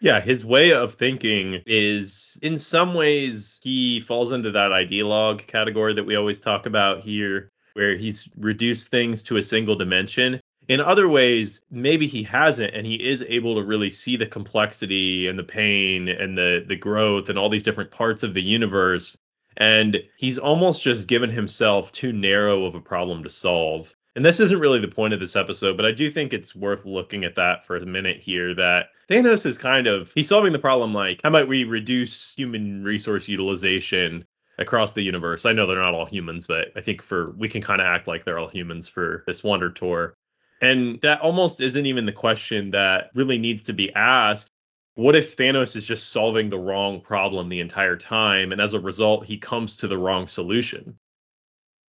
Yeah, 0.00 0.20
his 0.20 0.44
way 0.44 0.72
of 0.72 0.94
thinking 0.94 1.62
is 1.66 2.38
in 2.42 2.58
some 2.58 2.94
ways 2.94 3.60
he 3.62 4.00
falls 4.00 4.32
into 4.32 4.50
that 4.50 4.70
ideologue 4.70 5.46
category 5.46 5.94
that 5.94 6.04
we 6.04 6.16
always 6.16 6.40
talk 6.40 6.66
about 6.66 7.00
here 7.00 7.50
where 7.74 7.96
he's 7.96 8.28
reduced 8.36 8.88
things 8.88 9.22
to 9.24 9.36
a 9.36 9.42
single 9.42 9.76
dimension 9.76 10.40
in 10.68 10.80
other 10.80 11.08
ways, 11.08 11.62
maybe 11.70 12.06
he 12.06 12.22
hasn't, 12.22 12.74
and 12.74 12.86
he 12.86 12.94
is 12.94 13.22
able 13.28 13.54
to 13.54 13.62
really 13.62 13.90
see 13.90 14.16
the 14.16 14.26
complexity 14.26 15.28
and 15.28 15.38
the 15.38 15.44
pain 15.44 16.08
and 16.08 16.36
the 16.36 16.64
the 16.66 16.76
growth 16.76 17.28
and 17.28 17.38
all 17.38 17.48
these 17.48 17.62
different 17.62 17.90
parts 17.90 18.22
of 18.22 18.34
the 18.34 18.42
universe. 18.42 19.16
And 19.58 20.02
he's 20.18 20.38
almost 20.38 20.82
just 20.82 21.08
given 21.08 21.30
himself 21.30 21.90
too 21.92 22.12
narrow 22.12 22.66
of 22.66 22.74
a 22.74 22.80
problem 22.80 23.22
to 23.22 23.28
solve. 23.30 23.94
And 24.14 24.24
this 24.24 24.40
isn't 24.40 24.58
really 24.58 24.80
the 24.80 24.88
point 24.88 25.14
of 25.14 25.20
this 25.20 25.36
episode, 25.36 25.76
but 25.76 25.86
I 25.86 25.92
do 25.92 26.10
think 26.10 26.32
it's 26.32 26.54
worth 26.54 26.84
looking 26.84 27.24
at 27.24 27.36
that 27.36 27.66
for 27.66 27.76
a 27.76 27.86
minute 27.86 28.18
here. 28.18 28.54
That 28.54 28.88
Thanos 29.08 29.46
is 29.46 29.58
kind 29.58 29.86
of 29.86 30.10
he's 30.14 30.28
solving 30.28 30.52
the 30.52 30.58
problem 30.58 30.92
like 30.92 31.20
how 31.22 31.30
might 31.30 31.48
we 31.48 31.64
reduce 31.64 32.34
human 32.34 32.82
resource 32.82 33.28
utilization 33.28 34.24
across 34.58 34.94
the 34.94 35.02
universe. 35.02 35.44
I 35.44 35.52
know 35.52 35.66
they're 35.66 35.80
not 35.80 35.94
all 35.94 36.06
humans, 36.06 36.46
but 36.46 36.68
I 36.76 36.80
think 36.80 37.02
for 37.02 37.32
we 37.32 37.48
can 37.48 37.62
kind 37.62 37.80
of 37.80 37.86
act 37.86 38.08
like 38.08 38.24
they're 38.24 38.38
all 38.38 38.48
humans 38.48 38.88
for 38.88 39.22
this 39.26 39.44
Wonder 39.44 39.70
Tour. 39.70 40.15
And 40.60 41.00
that 41.02 41.20
almost 41.20 41.60
isn't 41.60 41.86
even 41.86 42.06
the 42.06 42.12
question 42.12 42.70
that 42.70 43.10
really 43.14 43.38
needs 43.38 43.62
to 43.64 43.72
be 43.72 43.92
asked. 43.94 44.50
What 44.94 45.14
if 45.14 45.36
Thanos 45.36 45.76
is 45.76 45.84
just 45.84 46.08
solving 46.08 46.48
the 46.48 46.58
wrong 46.58 47.02
problem 47.02 47.48
the 47.48 47.60
entire 47.60 47.96
time, 47.96 48.52
and 48.52 48.60
as 48.60 48.72
a 48.72 48.80
result, 48.80 49.26
he 49.26 49.36
comes 49.36 49.76
to 49.76 49.88
the 49.88 49.98
wrong 49.98 50.26
solution? 50.26 50.98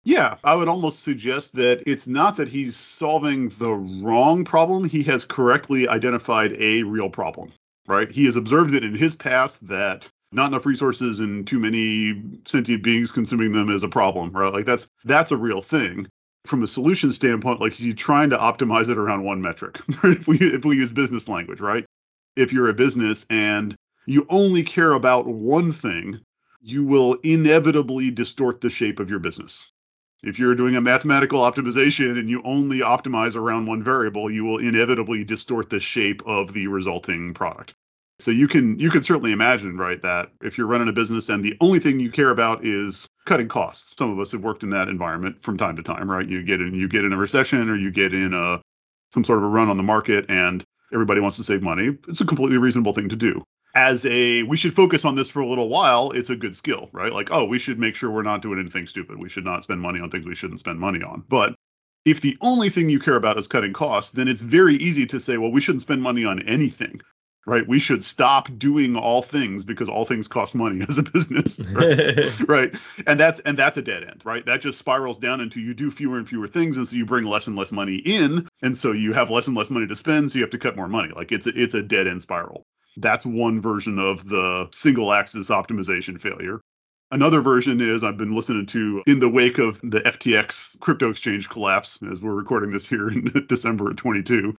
Yeah, 0.05 0.37
I 0.43 0.55
would 0.55 0.67
almost 0.67 1.03
suggest 1.03 1.55
that 1.55 1.83
it's 1.85 2.07
not 2.07 2.37
that 2.37 2.49
he's 2.49 2.75
solving 2.75 3.49
the 3.49 3.71
wrong 3.71 4.45
problem. 4.45 4.85
He 4.85 5.03
has 5.03 5.25
correctly 5.25 5.87
identified 5.87 6.53
a 6.59 6.83
real 6.83 7.09
problem, 7.09 7.51
right? 7.87 8.11
He 8.11 8.25
has 8.25 8.35
observed 8.35 8.73
it 8.73 8.83
in 8.83 8.95
his 8.95 9.15
past 9.15 9.65
that 9.67 10.09
not 10.31 10.47
enough 10.47 10.65
resources 10.65 11.19
and 11.19 11.45
too 11.45 11.59
many 11.59 12.21
sentient 12.45 12.83
beings 12.83 13.11
consuming 13.11 13.51
them 13.51 13.69
is 13.69 13.83
a 13.83 13.89
problem, 13.89 14.31
right? 14.31 14.51
Like 14.51 14.65
that's 14.65 14.87
that's 15.05 15.31
a 15.31 15.37
real 15.37 15.61
thing 15.61 16.07
from 16.45 16.63
a 16.63 16.67
solution 16.67 17.11
standpoint, 17.11 17.61
like 17.61 17.73
he's 17.73 17.95
trying 17.95 18.29
to 18.31 18.37
optimize 18.37 18.89
it 18.89 18.97
around 18.97 19.23
one 19.23 19.41
metric. 19.41 19.79
if 20.03 20.27
we 20.27 20.37
if 20.39 20.65
we 20.65 20.77
use 20.77 20.91
business 20.91 21.29
language, 21.29 21.61
right? 21.61 21.85
If 22.35 22.51
you're 22.51 22.69
a 22.69 22.73
business 22.73 23.25
and 23.29 23.75
you 24.05 24.25
only 24.29 24.63
care 24.63 24.91
about 24.91 25.25
one 25.27 25.71
thing, 25.71 26.19
you 26.61 26.83
will 26.83 27.15
inevitably 27.23 28.11
distort 28.11 28.61
the 28.61 28.69
shape 28.69 28.99
of 28.99 29.09
your 29.09 29.19
business. 29.19 29.71
If 30.23 30.39
you're 30.39 30.55
doing 30.55 30.75
a 30.75 30.81
mathematical 30.81 31.41
optimization 31.41 32.17
and 32.17 32.29
you 32.29 32.41
only 32.45 32.79
optimize 32.79 33.35
around 33.35 33.65
one 33.65 33.83
variable, 33.83 34.31
you 34.31 34.45
will 34.45 34.57
inevitably 34.57 35.25
distort 35.25 35.69
the 35.69 35.81
shape 35.81 36.21
of 36.25 36.53
the 36.53 36.67
resulting 36.67 37.33
product. 37.33 37.75
So 38.19 38.31
you 38.31 38.47
can 38.47 38.79
you 38.79 38.89
can 38.89 39.03
certainly 39.03 39.31
imagine, 39.31 39.77
right, 39.77 40.01
that 40.01 40.29
if 40.41 40.57
you're 40.57 40.67
running 40.67 40.87
a 40.87 40.93
business 40.93 41.29
and 41.29 41.43
the 41.43 41.55
only 41.59 41.79
thing 41.79 41.99
you 41.99 42.11
care 42.11 42.29
about 42.29 42.65
is 42.65 43.09
cutting 43.25 43.47
costs. 43.47 43.95
Some 43.97 44.11
of 44.11 44.19
us 44.19 44.31
have 44.31 44.41
worked 44.41 44.63
in 44.63 44.69
that 44.69 44.87
environment 44.87 45.43
from 45.43 45.57
time 45.57 45.75
to 45.77 45.83
time, 45.83 46.09
right? 46.09 46.27
You 46.27 46.43
get 46.43 46.61
in 46.61 46.73
you 46.75 46.87
get 46.87 47.05
in 47.05 47.13
a 47.13 47.17
recession 47.17 47.69
or 47.69 47.75
you 47.75 47.91
get 47.91 48.13
in 48.13 48.33
a 48.33 48.61
some 49.13 49.23
sort 49.23 49.39
of 49.39 49.45
a 49.45 49.47
run 49.47 49.69
on 49.69 49.77
the 49.77 49.83
market 49.83 50.25
and 50.29 50.63
everybody 50.93 51.21
wants 51.21 51.37
to 51.37 51.43
save 51.43 51.61
money. 51.61 51.97
It's 52.07 52.21
a 52.21 52.25
completely 52.25 52.57
reasonable 52.57 52.93
thing 52.93 53.09
to 53.09 53.15
do. 53.15 53.43
As 53.75 54.05
a 54.05 54.43
we 54.43 54.57
should 54.57 54.75
focus 54.75 55.05
on 55.05 55.15
this 55.15 55.29
for 55.29 55.41
a 55.41 55.47
little 55.47 55.67
while, 55.67 56.11
it's 56.11 56.29
a 56.29 56.35
good 56.35 56.55
skill, 56.55 56.89
right? 56.93 57.11
Like, 57.11 57.29
oh, 57.31 57.45
we 57.45 57.57
should 57.57 57.79
make 57.79 57.95
sure 57.95 58.11
we're 58.11 58.21
not 58.21 58.43
doing 58.43 58.59
anything 58.59 58.85
stupid. 58.85 59.17
We 59.17 59.29
should 59.29 59.45
not 59.45 59.63
spend 59.63 59.81
money 59.81 59.99
on 59.99 60.11
things 60.11 60.25
we 60.25 60.35
shouldn't 60.35 60.59
spend 60.59 60.79
money 60.79 61.01
on. 61.01 61.23
But 61.27 61.55
if 62.05 62.21
the 62.21 62.37
only 62.41 62.69
thing 62.69 62.89
you 62.89 62.99
care 62.99 63.15
about 63.15 63.39
is 63.39 63.47
cutting 63.47 63.73
costs, 63.73 64.11
then 64.11 64.27
it's 64.27 64.41
very 64.41 64.75
easy 64.75 65.05
to 65.07 65.19
say, 65.19 65.37
well, 65.37 65.51
we 65.51 65.61
shouldn't 65.61 65.81
spend 65.81 66.01
money 66.01 66.25
on 66.25 66.41
anything, 66.43 67.01
right? 67.45 67.67
We 67.67 67.79
should 67.79 68.03
stop 68.03 68.49
doing 68.57 68.95
all 68.95 69.21
things 69.21 69.63
because 69.63 69.89
all 69.89 70.05
things 70.05 70.27
cost 70.27 70.55
money 70.55 70.85
as 70.87 70.97
a 70.97 71.03
business, 71.03 71.59
right? 71.71 72.47
right? 72.47 72.75
And 73.05 73.19
that's 73.19 73.39
and 73.41 73.57
that's 73.57 73.77
a 73.77 73.81
dead 73.81 74.03
end, 74.03 74.21
right? 74.25 74.45
That 74.45 74.61
just 74.61 74.79
spirals 74.79 75.19
down 75.19 75.41
into 75.41 75.59
you 75.59 75.73
do 75.73 75.91
fewer 75.91 76.17
and 76.17 76.27
fewer 76.27 76.47
things, 76.47 76.77
and 76.77 76.87
so 76.87 76.95
you 76.95 77.05
bring 77.05 77.25
less 77.25 77.47
and 77.47 77.55
less 77.55 77.71
money 77.71 77.95
in, 77.95 78.47
and 78.61 78.77
so 78.77 78.91
you 78.91 79.13
have 79.13 79.29
less 79.29 79.47
and 79.47 79.57
less 79.57 79.69
money 79.69 79.87
to 79.87 79.95
spend, 79.95 80.31
so 80.31 80.39
you 80.39 80.43
have 80.43 80.51
to 80.51 80.57
cut 80.57 80.75
more 80.75 80.87
money. 80.87 81.11
Like 81.15 81.31
it's 81.31 81.47
a, 81.47 81.61
it's 81.61 81.73
a 81.73 81.83
dead 81.83 82.07
end 82.07 82.21
spiral. 82.21 82.63
That's 82.97 83.25
one 83.25 83.59
version 83.59 83.97
of 83.97 84.27
the 84.27 84.69
single 84.71 85.11
axis 85.11 85.49
optimization 85.49 86.19
failure. 86.19 86.61
Another 87.11 87.41
version 87.41 87.79
is 87.79 88.03
I've 88.03 88.17
been 88.17 88.35
listening 88.35 88.65
to 88.67 89.03
in 89.05 89.19
the 89.19 89.29
wake 89.29 89.59
of 89.59 89.79
the 89.81 90.01
FTX 90.01 90.79
crypto 90.79 91.11
exchange 91.11 91.47
collapse, 91.47 91.99
as 92.11 92.21
we're 92.21 92.33
recording 92.33 92.71
this 92.71 92.87
here 92.87 93.07
in 93.07 93.45
December 93.47 93.91
of 93.91 93.97
22. 93.97 94.55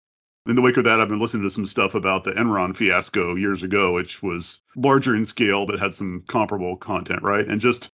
In 0.46 0.56
the 0.56 0.62
wake 0.62 0.76
of 0.76 0.84
that, 0.84 1.00
I've 1.00 1.08
been 1.08 1.20
listening 1.20 1.44
to 1.44 1.50
some 1.50 1.64
stuff 1.64 1.94
about 1.94 2.24
the 2.24 2.32
Enron 2.32 2.76
fiasco 2.76 3.34
years 3.34 3.62
ago, 3.62 3.94
which 3.94 4.22
was 4.22 4.62
larger 4.76 5.16
in 5.16 5.24
scale 5.24 5.64
but 5.64 5.78
had 5.78 5.94
some 5.94 6.22
comparable 6.28 6.76
content, 6.76 7.22
right? 7.22 7.48
And 7.48 7.62
just 7.62 7.88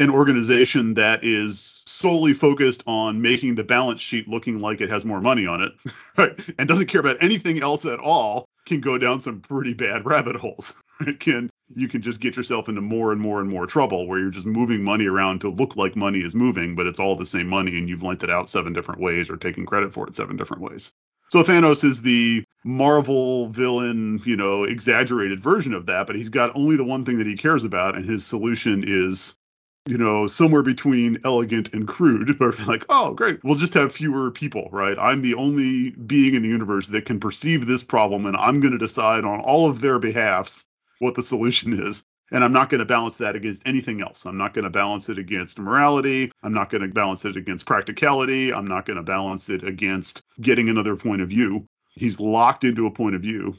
an 0.00 0.10
organization 0.10 0.94
that 0.94 1.22
is 1.22 1.84
solely 1.86 2.34
focused 2.34 2.82
on 2.88 3.22
making 3.22 3.54
the 3.54 3.62
balance 3.62 4.00
sheet 4.00 4.26
looking 4.26 4.58
like 4.58 4.80
it 4.80 4.90
has 4.90 5.04
more 5.04 5.20
money 5.20 5.46
on 5.46 5.62
it, 5.62 5.72
right? 6.18 6.32
And 6.58 6.66
doesn't 6.66 6.88
care 6.88 7.00
about 7.00 7.22
anything 7.22 7.62
else 7.62 7.84
at 7.84 8.00
all 8.00 8.46
can 8.66 8.80
go 8.80 8.98
down 8.98 9.20
some 9.20 9.40
pretty 9.40 9.74
bad 9.74 10.04
rabbit 10.06 10.34
holes. 10.34 10.74
It 11.06 11.20
can 11.20 11.50
you 11.74 11.86
can 11.86 12.02
just 12.02 12.18
get 12.18 12.36
yourself 12.36 12.68
into 12.68 12.80
more 12.80 13.12
and 13.12 13.20
more 13.20 13.40
and 13.40 13.48
more 13.48 13.66
trouble 13.66 14.08
where 14.08 14.18
you're 14.18 14.30
just 14.30 14.44
moving 14.44 14.82
money 14.82 15.06
around 15.06 15.42
to 15.42 15.50
look 15.50 15.76
like 15.76 15.94
money 15.94 16.18
is 16.18 16.34
moving, 16.34 16.74
but 16.74 16.88
it's 16.88 17.00
all 17.00 17.14
the 17.14 17.24
same 17.24 17.46
money 17.46 17.78
and 17.78 17.88
you've 17.88 18.02
lent 18.02 18.24
it 18.24 18.30
out 18.30 18.48
seven 18.48 18.72
different 18.72 19.00
ways 19.00 19.30
or 19.30 19.36
taken 19.36 19.66
credit 19.66 19.92
for 19.92 20.08
it 20.08 20.16
seven 20.16 20.36
different 20.36 20.62
ways. 20.62 20.92
So 21.32 21.42
Thanos 21.42 21.82
is 21.82 22.02
the 22.02 22.44
Marvel 22.62 23.48
villain, 23.48 24.20
you 24.26 24.36
know, 24.36 24.64
exaggerated 24.64 25.40
version 25.40 25.72
of 25.72 25.86
that, 25.86 26.06
but 26.06 26.14
he's 26.14 26.28
got 26.28 26.54
only 26.54 26.76
the 26.76 26.84
one 26.84 27.06
thing 27.06 27.16
that 27.16 27.26
he 27.26 27.38
cares 27.38 27.64
about, 27.64 27.96
and 27.96 28.04
his 28.04 28.26
solution 28.26 28.84
is, 28.86 29.38
you 29.86 29.96
know, 29.96 30.26
somewhere 30.26 30.60
between 30.60 31.20
elegant 31.24 31.72
and 31.72 31.88
crude. 31.88 32.36
Or 32.42 32.52
like, 32.66 32.84
oh, 32.90 33.14
great, 33.14 33.42
we'll 33.42 33.54
just 33.54 33.72
have 33.72 33.94
fewer 33.94 34.30
people, 34.30 34.68
right? 34.72 34.98
I'm 34.98 35.22
the 35.22 35.36
only 35.36 35.92
being 35.92 36.34
in 36.34 36.42
the 36.42 36.50
universe 36.50 36.88
that 36.88 37.06
can 37.06 37.18
perceive 37.18 37.64
this 37.64 37.82
problem, 37.82 38.26
and 38.26 38.36
I'm 38.36 38.60
going 38.60 38.72
to 38.72 38.78
decide 38.78 39.24
on 39.24 39.40
all 39.40 39.70
of 39.70 39.80
their 39.80 39.98
behalfs 39.98 40.66
what 40.98 41.14
the 41.14 41.22
solution 41.22 41.82
is. 41.82 42.04
And 42.32 42.42
I'm 42.42 42.52
not 42.52 42.70
going 42.70 42.80
to 42.80 42.84
balance 42.84 43.18
that 43.18 43.36
against 43.36 43.62
anything 43.66 44.00
else. 44.00 44.24
I'm 44.24 44.38
not 44.38 44.54
going 44.54 44.64
to 44.64 44.70
balance 44.70 45.08
it 45.08 45.18
against 45.18 45.58
morality. 45.58 46.32
I'm 46.42 46.54
not 46.54 46.70
going 46.70 46.82
to 46.82 46.88
balance 46.88 47.24
it 47.24 47.36
against 47.36 47.66
practicality. 47.66 48.52
I'm 48.52 48.66
not 48.66 48.86
going 48.86 48.96
to 48.96 49.02
balance 49.02 49.50
it 49.50 49.62
against 49.62 50.22
getting 50.40 50.68
another 50.68 50.96
point 50.96 51.22
of 51.22 51.28
view. 51.28 51.66
He's 51.94 52.18
locked 52.18 52.64
into 52.64 52.86
a 52.86 52.90
point 52.90 53.14
of 53.14 53.22
view. 53.22 53.54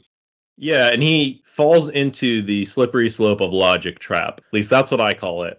Yeah, 0.56 0.88
and 0.88 1.02
he 1.02 1.42
falls 1.46 1.88
into 1.88 2.42
the 2.42 2.64
slippery 2.64 3.10
slope 3.10 3.40
of 3.40 3.52
logic 3.52 3.98
trap. 4.00 4.40
At 4.40 4.52
least 4.52 4.70
that's 4.70 4.90
what 4.90 5.00
I 5.00 5.14
call 5.14 5.44
it 5.44 5.58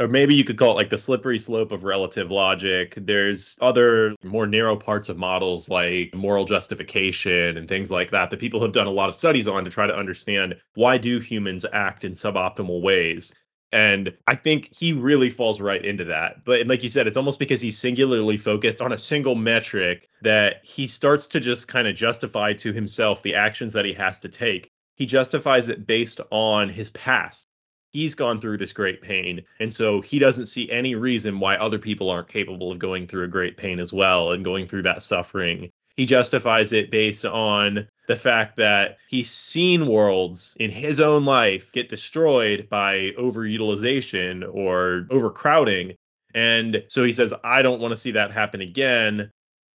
or 0.00 0.08
maybe 0.08 0.34
you 0.34 0.44
could 0.44 0.56
call 0.56 0.72
it 0.72 0.76
like 0.76 0.88
the 0.88 0.96
slippery 0.96 1.38
slope 1.38 1.72
of 1.72 1.84
relative 1.84 2.30
logic. 2.30 2.94
There's 2.96 3.58
other 3.60 4.16
more 4.24 4.46
narrow 4.46 4.74
parts 4.74 5.10
of 5.10 5.18
models 5.18 5.68
like 5.68 6.14
moral 6.14 6.46
justification 6.46 7.58
and 7.58 7.68
things 7.68 7.90
like 7.90 8.10
that 8.12 8.30
that 8.30 8.40
people 8.40 8.62
have 8.62 8.72
done 8.72 8.86
a 8.86 8.92
lot 8.92 9.10
of 9.10 9.14
studies 9.14 9.46
on 9.46 9.62
to 9.64 9.70
try 9.70 9.86
to 9.86 9.94
understand 9.94 10.56
why 10.74 10.96
do 10.96 11.20
humans 11.20 11.66
act 11.70 12.04
in 12.04 12.12
suboptimal 12.12 12.80
ways. 12.80 13.34
And 13.72 14.16
I 14.26 14.36
think 14.36 14.74
he 14.74 14.94
really 14.94 15.28
falls 15.28 15.60
right 15.60 15.84
into 15.84 16.04
that. 16.04 16.46
But 16.46 16.66
like 16.66 16.82
you 16.82 16.88
said, 16.88 17.06
it's 17.06 17.18
almost 17.18 17.38
because 17.38 17.60
he's 17.60 17.78
singularly 17.78 18.38
focused 18.38 18.80
on 18.80 18.92
a 18.92 18.98
single 18.98 19.34
metric 19.34 20.08
that 20.22 20.64
he 20.64 20.86
starts 20.86 21.26
to 21.28 21.40
just 21.40 21.68
kind 21.68 21.86
of 21.86 21.94
justify 21.94 22.54
to 22.54 22.72
himself 22.72 23.22
the 23.22 23.34
actions 23.34 23.74
that 23.74 23.84
he 23.84 23.92
has 23.92 24.18
to 24.20 24.28
take. 24.30 24.70
He 24.96 25.04
justifies 25.04 25.68
it 25.68 25.86
based 25.86 26.20
on 26.30 26.70
his 26.70 26.90
past 26.90 27.46
he's 27.92 28.14
gone 28.14 28.40
through 28.40 28.58
this 28.58 28.72
great 28.72 29.02
pain. 29.02 29.42
And 29.58 29.72
so 29.72 30.00
he 30.00 30.18
doesn't 30.18 30.46
see 30.46 30.70
any 30.70 30.94
reason 30.94 31.40
why 31.40 31.56
other 31.56 31.78
people 31.78 32.10
aren't 32.10 32.28
capable 32.28 32.70
of 32.70 32.78
going 32.78 33.06
through 33.06 33.24
a 33.24 33.28
great 33.28 33.56
pain 33.56 33.80
as 33.80 33.92
well 33.92 34.32
and 34.32 34.44
going 34.44 34.66
through 34.66 34.82
that 34.82 35.02
suffering. 35.02 35.70
He 35.96 36.06
justifies 36.06 36.72
it 36.72 36.90
based 36.90 37.24
on 37.24 37.86
the 38.06 38.16
fact 38.16 38.56
that 38.56 38.98
he's 39.08 39.30
seen 39.30 39.86
worlds 39.86 40.56
in 40.58 40.70
his 40.70 41.00
own 41.00 41.24
life 41.24 41.72
get 41.72 41.88
destroyed 41.88 42.68
by 42.70 43.10
overutilization 43.18 44.48
or 44.52 45.06
overcrowding. 45.10 45.94
And 46.32 46.84
so 46.88 47.02
he 47.02 47.12
says 47.12 47.32
i 47.42 47.60
don't 47.60 47.80
want 47.80 47.92
to 47.92 47.96
see 47.96 48.12
that 48.12 48.30
happen 48.30 48.60
again. 48.60 49.30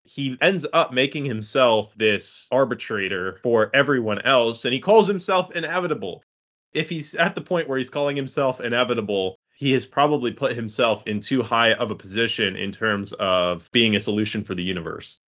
He 0.05 0.37
ends 0.41 0.67
up 0.73 0.93
making 0.93 1.25
himself 1.25 1.95
this 1.97 2.47
arbitrator 2.53 3.39
for 3.43 3.71
everyone 3.75 4.21
else 4.23 4.65
and 4.65 4.73
he 4.73 4.81
calls 4.81 5.09
himself 5.09 5.51
inevitable 5.53 6.23
if 6.75 6.89
he's 6.91 7.15
at 7.15 7.35
the 7.35 7.41
point 7.41 7.69
where 7.69 7.79
he's 7.79 7.91
calling 7.91 8.17
himself 8.17 8.61
inevitable, 8.61 9.39
he 9.57 9.73
has 9.73 9.87
probably 9.87 10.33
put 10.33 10.55
himself 10.55 11.07
in 11.07 11.21
too 11.21 11.43
high 11.43 11.73
of 11.73 11.91
a 11.91 11.95
position 11.95 12.57
in 12.57 12.73
terms 12.73 13.13
of 13.13 13.71
being 13.73 13.97
a 13.97 14.01
solution 14.01 14.45
for 14.45 14.55
the 14.55 14.65
universe. 14.65 15.21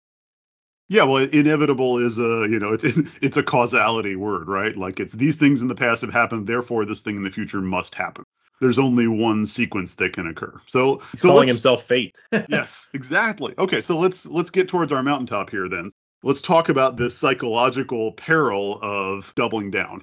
Yeah, 0.89 1.05
well, 1.05 1.25
inevitable 1.25 1.99
is 1.99 2.19
a 2.19 2.47
you 2.49 2.59
know 2.59 2.73
it's 2.81 2.99
it's 3.23 3.37
a 3.37 3.43
causality 3.43 4.17
word, 4.17 4.49
right? 4.49 4.77
Like 4.77 5.01
it's 5.01 5.13
these 5.13 5.37
things 5.37 5.63
in 5.63 5.69
the 5.69 5.75
past 5.75 6.03
have 6.03 6.13
happened, 6.13 6.47
therefore 6.47 6.85
this 6.85 7.01
thing 7.01 7.17
in 7.17 7.23
the 7.23 7.31
future 7.31 7.61
must 7.61 7.95
happen. 7.95 8.25
There's 8.61 8.79
only 8.79 9.07
one 9.07 9.45
sequence 9.45 9.97
that 9.97 10.15
can 10.15 10.27
occur. 10.27 10.61
So, 10.67 11.03
He's 11.13 11.21
so 11.21 11.29
calling 11.29 11.49
himself 11.49 11.83
fate. 11.83 12.17
yes, 12.49 12.89
exactly. 12.95 13.55
Okay, 13.59 13.83
so 13.83 13.99
let's 13.99 14.27
let's 14.27 14.51
get 14.51 14.69
towards 14.69 14.93
our 14.93 15.03
mountaintop 15.03 15.51
here 15.51 15.69
then. 15.69 15.91
Let's 16.23 16.41
talk 16.41 16.71
about 16.71 16.97
this 16.97 17.17
psychological 17.17 18.13
peril 18.13 18.79
of 18.81 19.33
doubling 19.37 19.71
down. 19.71 20.03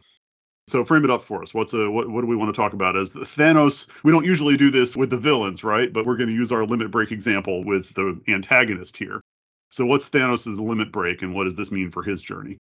So 0.67 0.85
frame 0.85 1.03
it 1.03 1.11
up 1.11 1.23
for 1.23 1.43
us. 1.43 1.53
What's 1.53 1.73
a 1.73 1.89
what, 1.89 2.09
what 2.09 2.21
do 2.21 2.27
we 2.27 2.35
want 2.35 2.53
to 2.53 2.59
talk 2.59 2.73
about 2.73 2.95
as 2.95 3.11
Thanos? 3.11 3.89
We 4.03 4.11
don't 4.11 4.25
usually 4.25 4.55
do 4.55 4.71
this 4.71 4.95
with 4.95 5.09
the 5.09 5.17
villains, 5.17 5.63
right? 5.63 5.91
But 5.91 6.05
we're 6.05 6.15
going 6.15 6.29
to 6.29 6.35
use 6.35 6.51
our 6.51 6.65
limit 6.65 6.89
break 6.89 7.11
example 7.11 7.63
with 7.63 7.93
the 7.93 8.21
antagonist 8.27 8.97
here. 8.97 9.21
So 9.71 9.85
what's 9.85 10.09
Thanos' 10.09 10.59
limit 10.59 10.91
break 10.91 11.21
and 11.21 11.33
what 11.33 11.45
does 11.45 11.55
this 11.55 11.71
mean 11.71 11.91
for 11.91 12.03
his 12.03 12.21
journey? 12.21 12.57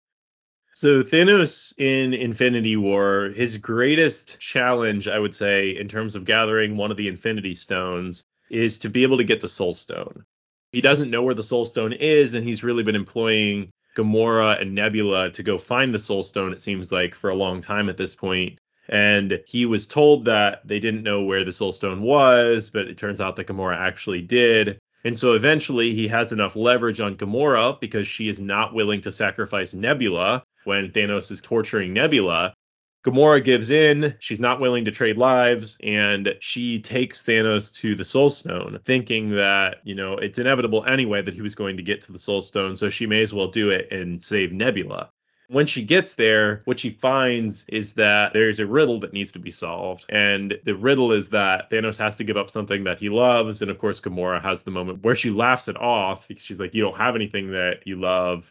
So 0.75 1.03
Thanos 1.03 1.75
in 1.79 2.15
Infinity 2.15 2.77
War, 2.77 3.31
his 3.35 3.59
greatest 3.59 4.39
challenge, 4.41 5.07
I 5.07 5.19
would 5.19 5.35
say, 5.35 5.77
in 5.77 5.89
terms 5.89 6.15
of 6.17 6.25
gathering 6.25 6.77
one 6.77 6.91
of 6.91 6.97
the 6.97 7.09
Infinity 7.09 7.55
Stones, 7.55 8.25
is 8.51 8.79
to 8.81 8.89
be 8.89 9.03
able 9.03 9.19
to 9.19 9.25
get 9.25 9.41
the 9.41 9.49
Soul 9.49 9.75
Stone. 9.75 10.25
He 10.73 10.81
doesn't 10.81 11.11
know 11.11 11.23
where 11.23 11.35
the 11.35 11.43
Soul 11.43 11.67
Stone 11.67 11.93
is, 11.93 12.35
and 12.35 12.47
he's 12.47 12.65
really 12.65 12.83
been 12.83 12.97
employing 12.97 13.71
Gamora 13.97 14.61
and 14.61 14.75
Nebula 14.75 15.31
to 15.31 15.43
go 15.43 15.59
find 15.59 15.95
the 15.95 15.99
Soul 15.99 16.23
Stone, 16.23 16.53
it 16.53 16.61
seems 16.61 16.91
like, 16.91 17.15
for 17.15 17.31
a 17.31 17.35
long 17.35 17.61
time 17.61 17.89
at 17.89 17.97
this 17.97 18.15
point. 18.15 18.59
And 18.89 19.41
he 19.47 19.65
was 19.67 19.87
told 19.87 20.25
that 20.25 20.67
they 20.67 20.81
didn't 20.81 21.03
know 21.03 21.23
where 21.23 21.45
the 21.45 21.53
Soul 21.53 21.73
Stone 21.73 22.03
was, 22.03 22.71
but 22.71 22.89
it 22.89 22.99
turns 22.99 23.21
out 23.21 23.37
that 23.37 23.47
Gamora 23.47 23.77
actually 23.77 24.23
did. 24.23 24.79
And 25.05 25.19
so 25.19 25.33
eventually 25.33 25.95
he 25.95 26.09
has 26.09 26.33
enough 26.33 26.57
leverage 26.57 27.01
on 27.01 27.17
Gamora 27.17 27.81
because 27.81 28.07
she 28.07 28.29
is 28.29 28.41
not 28.41 28.75
willing 28.75 29.01
to 29.03 29.13
sacrifice 29.13 29.75
Nebula 29.75 30.45
when 30.65 30.91
Thanos 30.91 31.31
is 31.31 31.41
torturing 31.41 31.93
Nebula 31.93 32.55
Gamora 33.05 33.43
gives 33.43 33.71
in. 33.71 34.15
She's 34.21 34.39
not 34.39 34.61
willing 34.61 34.85
to 34.85 34.93
trade 34.93 35.19
lives, 35.19 35.77
and 35.83 36.37
she 36.39 36.79
takes 36.79 37.23
Thanos 37.25 37.75
to 37.77 37.97
the 37.97 38.05
Soul 38.05 38.31
Stone, 38.31 38.79
thinking 38.85 39.31
that, 39.31 39.79
you 39.83 39.97
know, 39.97 40.15
it's 40.15 40.39
inevitable 40.39 40.85
anyway 40.85 41.21
that 41.21 41.35
he 41.35 41.43
was 41.43 41.57
going 41.57 41.77
to 41.77 41.83
get 41.83 42.01
to 42.03 42.13
the 42.13 42.19
Soul 42.19 42.43
Stone, 42.43 42.77
so 42.77 42.89
she 42.91 43.07
may 43.07 43.23
as 43.23 43.35
well 43.35 43.49
do 43.49 43.71
it 43.71 43.91
and 43.91 44.23
save 44.23 44.53
Nebula. 44.53 45.11
When 45.49 45.67
she 45.67 45.83
gets 45.83 46.15
there, 46.15 46.63
what 46.65 46.79
she 46.79 46.91
finds 46.91 47.65
is 47.69 47.95
that 47.95 48.33
there's 48.33 48.61
a 48.61 48.67
riddle 48.67 49.01
that 49.01 49.13
needs 49.13 49.33
to 49.33 49.39
be 49.39 49.51
solved. 49.51 50.07
And 50.09 50.59
the 50.65 50.77
riddle 50.77 51.13
is 51.13 51.29
that 51.31 51.69
Thanos 51.71 51.99
has 51.99 52.17
to 52.17 52.25
give 52.25 52.39
up 52.39 52.49
something 52.49 52.85
that 52.85 53.01
he 53.01 53.11
loves. 53.11 53.61
And 53.61 53.71
of 53.71 53.79
course, 53.79 54.01
Gamora 54.01 54.41
has 54.41 54.63
the 54.63 54.71
moment 54.71 55.03
where 55.03 55.15
she 55.15 55.31
laughs 55.31 55.69
it 55.69 55.77
off 55.77 56.27
because 56.27 56.43
she's 56.43 56.59
like, 56.59 56.73
You 56.73 56.83
don't 56.83 56.97
have 56.97 57.17
anything 57.17 57.51
that 57.51 57.81
you 57.85 57.97
love. 57.97 58.51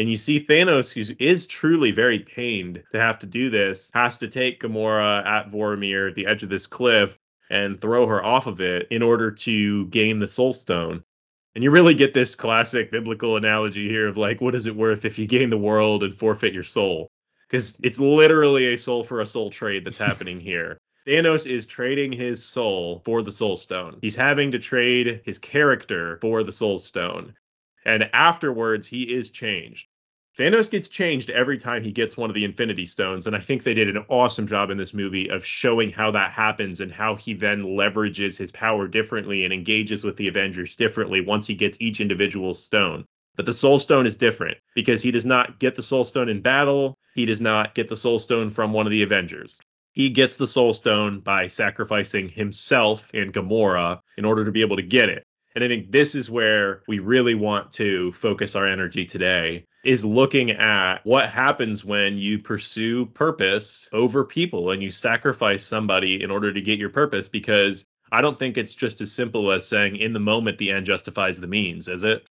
And 0.00 0.10
you 0.10 0.16
see 0.16 0.44
Thanos, 0.44 0.92
who 0.92 1.14
is 1.18 1.46
truly 1.46 1.90
very 1.92 2.18
pained 2.18 2.82
to 2.90 2.98
have 2.98 3.18
to 3.20 3.26
do 3.26 3.50
this, 3.50 3.90
has 3.94 4.16
to 4.18 4.28
take 4.28 4.60
Gamora 4.60 5.24
at 5.26 5.52
Vormir 5.52 6.08
at 6.08 6.14
the 6.14 6.26
edge 6.26 6.42
of 6.42 6.48
this 6.48 6.66
cliff 6.66 7.18
and 7.50 7.80
throw 7.80 8.06
her 8.06 8.24
off 8.24 8.46
of 8.46 8.60
it 8.60 8.88
in 8.90 9.02
order 9.02 9.30
to 9.30 9.86
gain 9.88 10.18
the 10.18 10.28
Soul 10.28 10.54
Stone. 10.54 11.04
And 11.54 11.62
you 11.62 11.70
really 11.70 11.94
get 11.94 12.14
this 12.14 12.34
classic 12.34 12.90
biblical 12.90 13.36
analogy 13.36 13.88
here 13.88 14.08
of 14.08 14.16
like, 14.16 14.40
what 14.40 14.54
is 14.54 14.66
it 14.66 14.74
worth 14.74 15.04
if 15.04 15.18
you 15.18 15.26
gain 15.26 15.50
the 15.50 15.58
world 15.58 16.02
and 16.02 16.16
forfeit 16.16 16.54
your 16.54 16.64
soul? 16.64 17.10
because 17.50 17.78
it's 17.82 17.98
literally 17.98 18.72
a 18.72 18.78
soul 18.78 19.02
for 19.02 19.20
a 19.20 19.26
soul 19.26 19.50
trade 19.50 19.84
that's 19.84 19.98
happening 19.98 20.40
here. 20.40 20.78
Thanos 21.06 21.50
is 21.50 21.66
trading 21.66 22.12
his 22.12 22.44
soul 22.44 23.00
for 23.04 23.22
the 23.22 23.32
Soul 23.32 23.56
Stone. 23.56 23.98
He's 24.02 24.14
having 24.14 24.52
to 24.52 24.58
trade 24.58 25.22
his 25.24 25.38
character 25.38 26.18
for 26.20 26.42
the 26.42 26.52
Soul 26.52 26.78
Stone. 26.78 27.34
And 27.84 28.10
afterwards, 28.12 28.86
he 28.86 29.02
is 29.14 29.30
changed. 29.30 29.88
Thanos 30.40 30.70
gets 30.70 30.88
changed 30.88 31.28
every 31.28 31.58
time 31.58 31.84
he 31.84 31.92
gets 31.92 32.16
one 32.16 32.30
of 32.30 32.34
the 32.34 32.46
Infinity 32.46 32.86
Stones, 32.86 33.26
and 33.26 33.36
I 33.36 33.40
think 33.40 33.62
they 33.62 33.74
did 33.74 33.94
an 33.94 34.06
awesome 34.08 34.46
job 34.46 34.70
in 34.70 34.78
this 34.78 34.94
movie 34.94 35.28
of 35.28 35.44
showing 35.44 35.90
how 35.90 36.12
that 36.12 36.32
happens 36.32 36.80
and 36.80 36.90
how 36.90 37.14
he 37.14 37.34
then 37.34 37.62
leverages 37.62 38.38
his 38.38 38.50
power 38.50 38.88
differently 38.88 39.44
and 39.44 39.52
engages 39.52 40.02
with 40.02 40.16
the 40.16 40.28
Avengers 40.28 40.76
differently 40.76 41.20
once 41.20 41.46
he 41.46 41.54
gets 41.54 41.76
each 41.78 42.00
individual 42.00 42.54
stone. 42.54 43.04
But 43.36 43.44
the 43.44 43.52
Soul 43.52 43.78
Stone 43.78 44.06
is 44.06 44.16
different 44.16 44.56
because 44.74 45.02
he 45.02 45.10
does 45.10 45.26
not 45.26 45.58
get 45.58 45.74
the 45.74 45.82
Soul 45.82 46.04
Stone 46.04 46.30
in 46.30 46.40
battle. 46.40 46.96
He 47.14 47.26
does 47.26 47.42
not 47.42 47.74
get 47.74 47.88
the 47.88 47.94
Soul 47.96 48.18
Stone 48.18 48.48
from 48.48 48.72
one 48.72 48.86
of 48.86 48.92
the 48.92 49.02
Avengers. 49.02 49.60
He 49.92 50.08
gets 50.08 50.36
the 50.36 50.46
Soul 50.46 50.72
Stone 50.72 51.20
by 51.20 51.48
sacrificing 51.48 52.30
himself 52.30 53.10
and 53.12 53.30
Gamora 53.30 54.00
in 54.16 54.24
order 54.24 54.46
to 54.46 54.52
be 54.52 54.62
able 54.62 54.76
to 54.76 54.82
get 54.82 55.10
it. 55.10 55.22
And 55.54 55.62
I 55.62 55.68
think 55.68 55.90
this 55.90 56.14
is 56.14 56.30
where 56.30 56.82
we 56.88 56.98
really 56.98 57.34
want 57.34 57.72
to 57.72 58.12
focus 58.12 58.56
our 58.56 58.66
energy 58.66 59.04
today 59.04 59.66
is 59.84 60.04
looking 60.04 60.50
at 60.50 60.98
what 61.04 61.30
happens 61.30 61.84
when 61.84 62.18
you 62.18 62.38
pursue 62.38 63.06
purpose 63.06 63.88
over 63.92 64.24
people 64.24 64.70
and 64.70 64.82
you 64.82 64.90
sacrifice 64.90 65.64
somebody 65.64 66.22
in 66.22 66.30
order 66.30 66.52
to 66.52 66.60
get 66.60 66.78
your 66.78 66.90
purpose 66.90 67.28
because 67.28 67.84
I 68.12 68.20
don't 68.20 68.38
think 68.38 68.58
it's 68.58 68.74
just 68.74 69.00
as 69.00 69.12
simple 69.12 69.50
as 69.52 69.66
saying 69.66 69.96
in 69.96 70.12
the 70.12 70.20
moment 70.20 70.58
the 70.58 70.72
end 70.72 70.86
justifies 70.86 71.40
the 71.40 71.46
means, 71.46 71.88
is 71.88 72.04
it? 72.04 72.26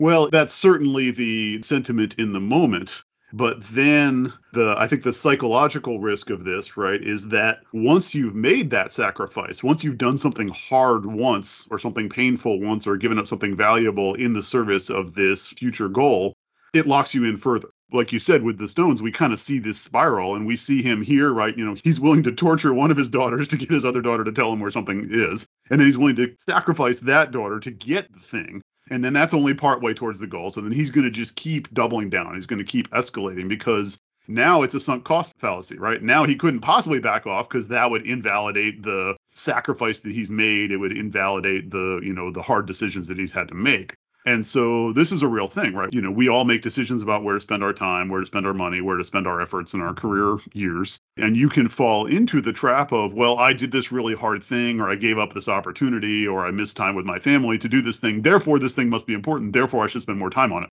Well, 0.00 0.30
that's 0.30 0.54
certainly 0.54 1.10
the 1.10 1.62
sentiment 1.62 2.14
in 2.18 2.32
the 2.32 2.40
moment. 2.40 3.04
But 3.32 3.62
then 3.62 4.32
the 4.52 4.74
I 4.76 4.88
think 4.88 5.04
the 5.04 5.12
psychological 5.12 6.00
risk 6.00 6.30
of 6.30 6.44
this, 6.44 6.76
right, 6.76 7.00
is 7.00 7.28
that 7.28 7.60
once 7.72 8.12
you've 8.14 8.34
made 8.34 8.70
that 8.70 8.90
sacrifice, 8.92 9.62
once 9.62 9.84
you've 9.84 9.98
done 9.98 10.16
something 10.16 10.48
hard 10.48 11.06
once 11.06 11.68
or 11.70 11.78
something 11.78 12.08
painful 12.08 12.60
once 12.60 12.88
or 12.88 12.96
given 12.96 13.18
up 13.18 13.28
something 13.28 13.54
valuable 13.54 14.14
in 14.14 14.32
the 14.32 14.42
service 14.42 14.90
of 14.90 15.14
this 15.14 15.50
future 15.50 15.88
goal, 15.88 16.34
it 16.72 16.86
locks 16.86 17.14
you 17.14 17.24
in 17.24 17.36
further. 17.36 17.68
Like 17.92 18.12
you 18.12 18.18
said 18.20 18.42
with 18.42 18.58
the 18.58 18.68
stones, 18.68 19.02
we 19.02 19.10
kind 19.10 19.32
of 19.32 19.40
see 19.40 19.58
this 19.58 19.80
spiral 19.80 20.36
and 20.36 20.46
we 20.46 20.54
see 20.54 20.80
him 20.80 21.02
here, 21.02 21.32
right? 21.32 21.56
You 21.56 21.64
know, 21.64 21.76
he's 21.82 21.98
willing 21.98 22.22
to 22.22 22.32
torture 22.32 22.72
one 22.72 22.90
of 22.90 22.96
his 22.96 23.08
daughters 23.08 23.48
to 23.48 23.56
get 23.56 23.70
his 23.70 23.84
other 23.84 24.00
daughter 24.00 24.22
to 24.22 24.32
tell 24.32 24.52
him 24.52 24.60
where 24.60 24.70
something 24.70 25.08
is. 25.10 25.46
And 25.70 25.80
then 25.80 25.86
he's 25.86 25.98
willing 25.98 26.16
to 26.16 26.34
sacrifice 26.38 27.00
that 27.00 27.32
daughter 27.32 27.58
to 27.60 27.70
get 27.70 28.12
the 28.12 28.20
thing 28.20 28.62
and 28.90 29.04
then 29.04 29.12
that's 29.12 29.34
only 29.34 29.54
part 29.54 29.80
way 29.80 29.94
towards 29.94 30.20
the 30.20 30.26
goal. 30.26 30.50
So 30.50 30.60
then 30.60 30.72
he's 30.72 30.90
going 30.90 31.04
to 31.04 31.10
just 31.10 31.36
keep 31.36 31.72
doubling 31.72 32.10
down. 32.10 32.34
He's 32.34 32.46
going 32.46 32.58
to 32.58 32.64
keep 32.64 32.90
escalating 32.90 33.48
because 33.48 33.98
now 34.26 34.62
it's 34.62 34.74
a 34.74 34.80
sunk 34.80 35.04
cost 35.04 35.32
fallacy, 35.38 35.78
right? 35.78 36.02
Now 36.02 36.24
he 36.24 36.34
couldn't 36.34 36.60
possibly 36.60 36.98
back 36.98 37.26
off 37.26 37.48
because 37.48 37.68
that 37.68 37.90
would 37.90 38.06
invalidate 38.06 38.82
the 38.82 39.16
sacrifice 39.34 40.00
that 40.00 40.12
he's 40.12 40.30
made. 40.30 40.72
It 40.72 40.76
would 40.76 40.96
invalidate 40.96 41.70
the, 41.70 42.00
you 42.02 42.12
know, 42.12 42.30
the 42.30 42.42
hard 42.42 42.66
decisions 42.66 43.06
that 43.08 43.18
he's 43.18 43.32
had 43.32 43.48
to 43.48 43.54
make. 43.54 43.94
And 44.26 44.44
so 44.44 44.92
this 44.92 45.12
is 45.12 45.22
a 45.22 45.28
real 45.28 45.46
thing, 45.46 45.74
right? 45.74 45.92
You 45.92 46.02
know, 46.02 46.10
we 46.10 46.28
all 46.28 46.44
make 46.44 46.62
decisions 46.62 47.02
about 47.02 47.24
where 47.24 47.34
to 47.34 47.40
spend 47.40 47.64
our 47.64 47.72
time, 47.72 48.08
where 48.08 48.20
to 48.20 48.26
spend 48.26 48.46
our 48.46 48.54
money, 48.54 48.80
where 48.80 48.96
to 48.96 49.04
spend 49.04 49.26
our 49.26 49.40
efforts 49.40 49.74
in 49.74 49.80
our 49.80 49.94
career 49.94 50.38
years. 50.52 51.00
And 51.16 51.36
you 51.36 51.48
can 51.48 51.68
fall 51.68 52.06
into 52.06 52.40
the 52.40 52.52
trap 52.52 52.92
of, 52.92 53.14
well, 53.14 53.38
I 53.38 53.52
did 53.52 53.72
this 53.72 53.92
really 53.92 54.14
hard 54.14 54.42
thing, 54.42 54.80
or 54.80 54.88
I 54.88 54.94
gave 54.94 55.18
up 55.18 55.32
this 55.32 55.48
opportunity, 55.48 56.26
or 56.26 56.44
I 56.44 56.50
missed 56.50 56.76
time 56.76 56.94
with 56.94 57.06
my 57.06 57.18
family 57.18 57.58
to 57.58 57.68
do 57.68 57.82
this 57.82 57.98
thing. 57.98 58.22
Therefore, 58.22 58.58
this 58.58 58.74
thing 58.74 58.90
must 58.90 59.06
be 59.06 59.14
important. 59.14 59.52
Therefore, 59.52 59.84
I 59.84 59.86
should 59.86 60.02
spend 60.02 60.18
more 60.18 60.30
time 60.30 60.52
on 60.52 60.64
it. 60.64 60.69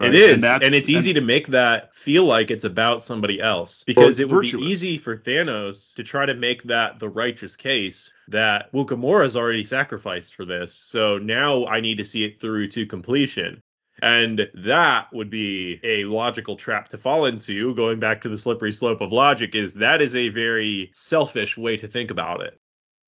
Right? 0.00 0.14
It 0.14 0.20
is, 0.20 0.44
and, 0.44 0.62
and 0.62 0.74
it's 0.74 0.88
easy 0.88 1.10
and, 1.10 1.16
to 1.16 1.20
make 1.20 1.48
that 1.48 1.94
feel 1.94 2.24
like 2.24 2.50
it's 2.50 2.64
about 2.64 3.02
somebody 3.02 3.40
else 3.40 3.84
because 3.84 4.18
it 4.18 4.30
would 4.30 4.46
virtuous. 4.46 4.64
be 4.64 4.70
easy 4.70 4.98
for 4.98 5.16
Thanos 5.16 5.94
to 5.94 6.02
try 6.02 6.24
to 6.24 6.34
make 6.34 6.62
that 6.64 6.98
the 6.98 7.08
righteous 7.08 7.54
case 7.54 8.10
that 8.28 8.70
well, 8.72 8.86
Gamora's 8.86 9.36
already 9.36 9.64
sacrificed 9.64 10.34
for 10.34 10.46
this, 10.46 10.74
so 10.74 11.18
now 11.18 11.66
I 11.66 11.80
need 11.80 11.98
to 11.98 12.04
see 12.04 12.24
it 12.24 12.40
through 12.40 12.68
to 12.68 12.86
completion. 12.86 13.62
And 14.02 14.48
that 14.54 15.12
would 15.12 15.28
be 15.28 15.80
a 15.84 16.04
logical 16.04 16.56
trap 16.56 16.88
to 16.90 16.98
fall 16.98 17.26
into. 17.26 17.74
Going 17.74 18.00
back 18.00 18.22
to 18.22 18.28
the 18.28 18.38
slippery 18.38 18.72
slope 18.72 19.00
of 19.00 19.12
logic, 19.12 19.54
is 19.54 19.74
that 19.74 20.00
is 20.00 20.16
a 20.16 20.30
very 20.30 20.90
selfish 20.94 21.58
way 21.58 21.76
to 21.76 21.86
think 21.86 22.10
about 22.10 22.40
it. 22.40 22.58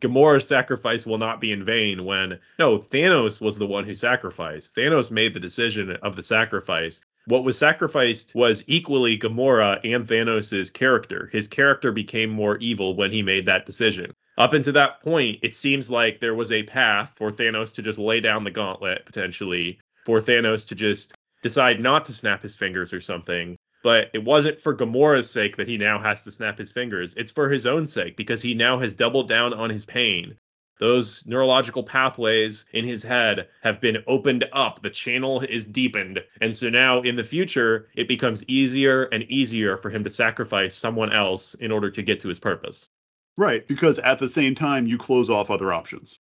Gamora's 0.03 0.49
sacrifice 0.49 1.07
will 1.07 1.19
not 1.19 1.41
be 1.41 1.53
in 1.53 1.65
vain 1.65 2.05
when 2.05 2.41
no, 2.59 2.79
Thanos 2.79 3.41
was 3.41 3.57
the 3.57 3.67
one 3.67 3.85
who 3.85 3.95
sacrificed. 3.95 4.75
Thanos 4.75 5.13
made 5.13 5.33
the 5.33 5.41
decision 5.41 5.93
of 6.03 6.17
the 6.17 6.23
sacrifice. 6.25 7.05
What 7.27 7.45
was 7.45 7.57
sacrificed 7.57 8.35
was 8.35 8.65
equally 8.67 9.17
Gamora 9.17 9.79
and 9.85 10.05
Thanos' 10.07 10.73
character. 10.73 11.31
His 11.33 11.47
character 11.47 11.93
became 11.93 12.31
more 12.31 12.57
evil 12.57 12.97
when 12.97 13.13
he 13.13 13.23
made 13.23 13.47
that 13.47 13.65
decision. 13.65 14.13
Up 14.39 14.55
until 14.55 14.73
that 14.73 15.03
point, 15.03 15.39
it 15.41 15.55
seems 15.55 15.89
like 15.89 16.19
there 16.19 16.35
was 16.35 16.51
a 16.51 16.65
path 16.65 17.13
for 17.15 17.31
Thanos 17.31 17.73
to 17.75 17.83
just 17.83 18.01
lay 18.01 18.19
down 18.19 18.43
the 18.43 18.51
gauntlet, 18.51 19.07
potentially, 19.07 19.79
for 20.05 20.21
Thanos 20.21 20.67
to 20.67 20.75
just 20.75 21.15
decide 21.43 21.81
not 21.81 22.07
to 22.07 22.13
snap 22.13 22.43
his 22.43 22.57
fingers 22.57 22.93
or 22.93 23.01
something 23.01 23.57
but 23.83 24.11
it 24.15 24.25
wasn't 24.25 24.61
for 24.61 24.75
Gamora's 24.75 25.31
sake 25.31 25.57
that 25.57 25.69
he 25.69 25.77
now 25.77 25.99
has 25.99 26.25
to 26.25 26.31
snap 26.31 26.59
his 26.59 26.71
fingers. 26.71 27.15
It's 27.15 27.33
for 27.33 27.51
his 27.51 27.67
own 27.67 27.87
sake 27.87 28.17
because 28.17 28.41
he 28.43 28.55
now 28.55 28.79
has 28.79 28.95
doubled 28.95 29.29
down 29.29 29.53
on 29.53 29.71
his 29.71 29.85
pain. 29.85 30.39
Those 30.79 31.25
neurological 31.27 31.83
pathways 31.83 32.65
in 32.73 32.85
his 32.85 33.03
head 33.03 33.49
have 33.63 33.81
been 33.81 34.03
opened 34.07 34.45
up. 34.53 34.83
The 34.83 34.91
channel 34.91 35.41
is 35.41 35.67
deepened. 35.67 36.21
And 36.41 36.57
so 36.57 36.71
now 36.71 37.03
in 37.03 37.15
the 37.15 37.25
future, 37.25 37.89
it 37.95 38.09
becomes 38.09 38.45
easier 38.49 39.05
and 39.05 39.23
easier 39.25 39.77
for 39.77 39.91
him 39.91 40.03
to 40.05 40.11
sacrifice 40.11 40.75
someone 40.75 41.13
else 41.13 41.55
in 41.55 41.71
order 41.71 41.91
to 41.91 42.03
get 42.03 42.21
to 42.21 42.29
his 42.29 42.41
purpose. 42.41 42.89
Right, 43.37 43.67
because 43.67 43.99
at 43.99 44.19
the 44.19 44.29
same 44.29 44.55
time, 44.55 44.87
you 44.87 44.99
close 44.99 45.31
off 45.31 45.51
other 45.51 45.73
options 45.73 46.19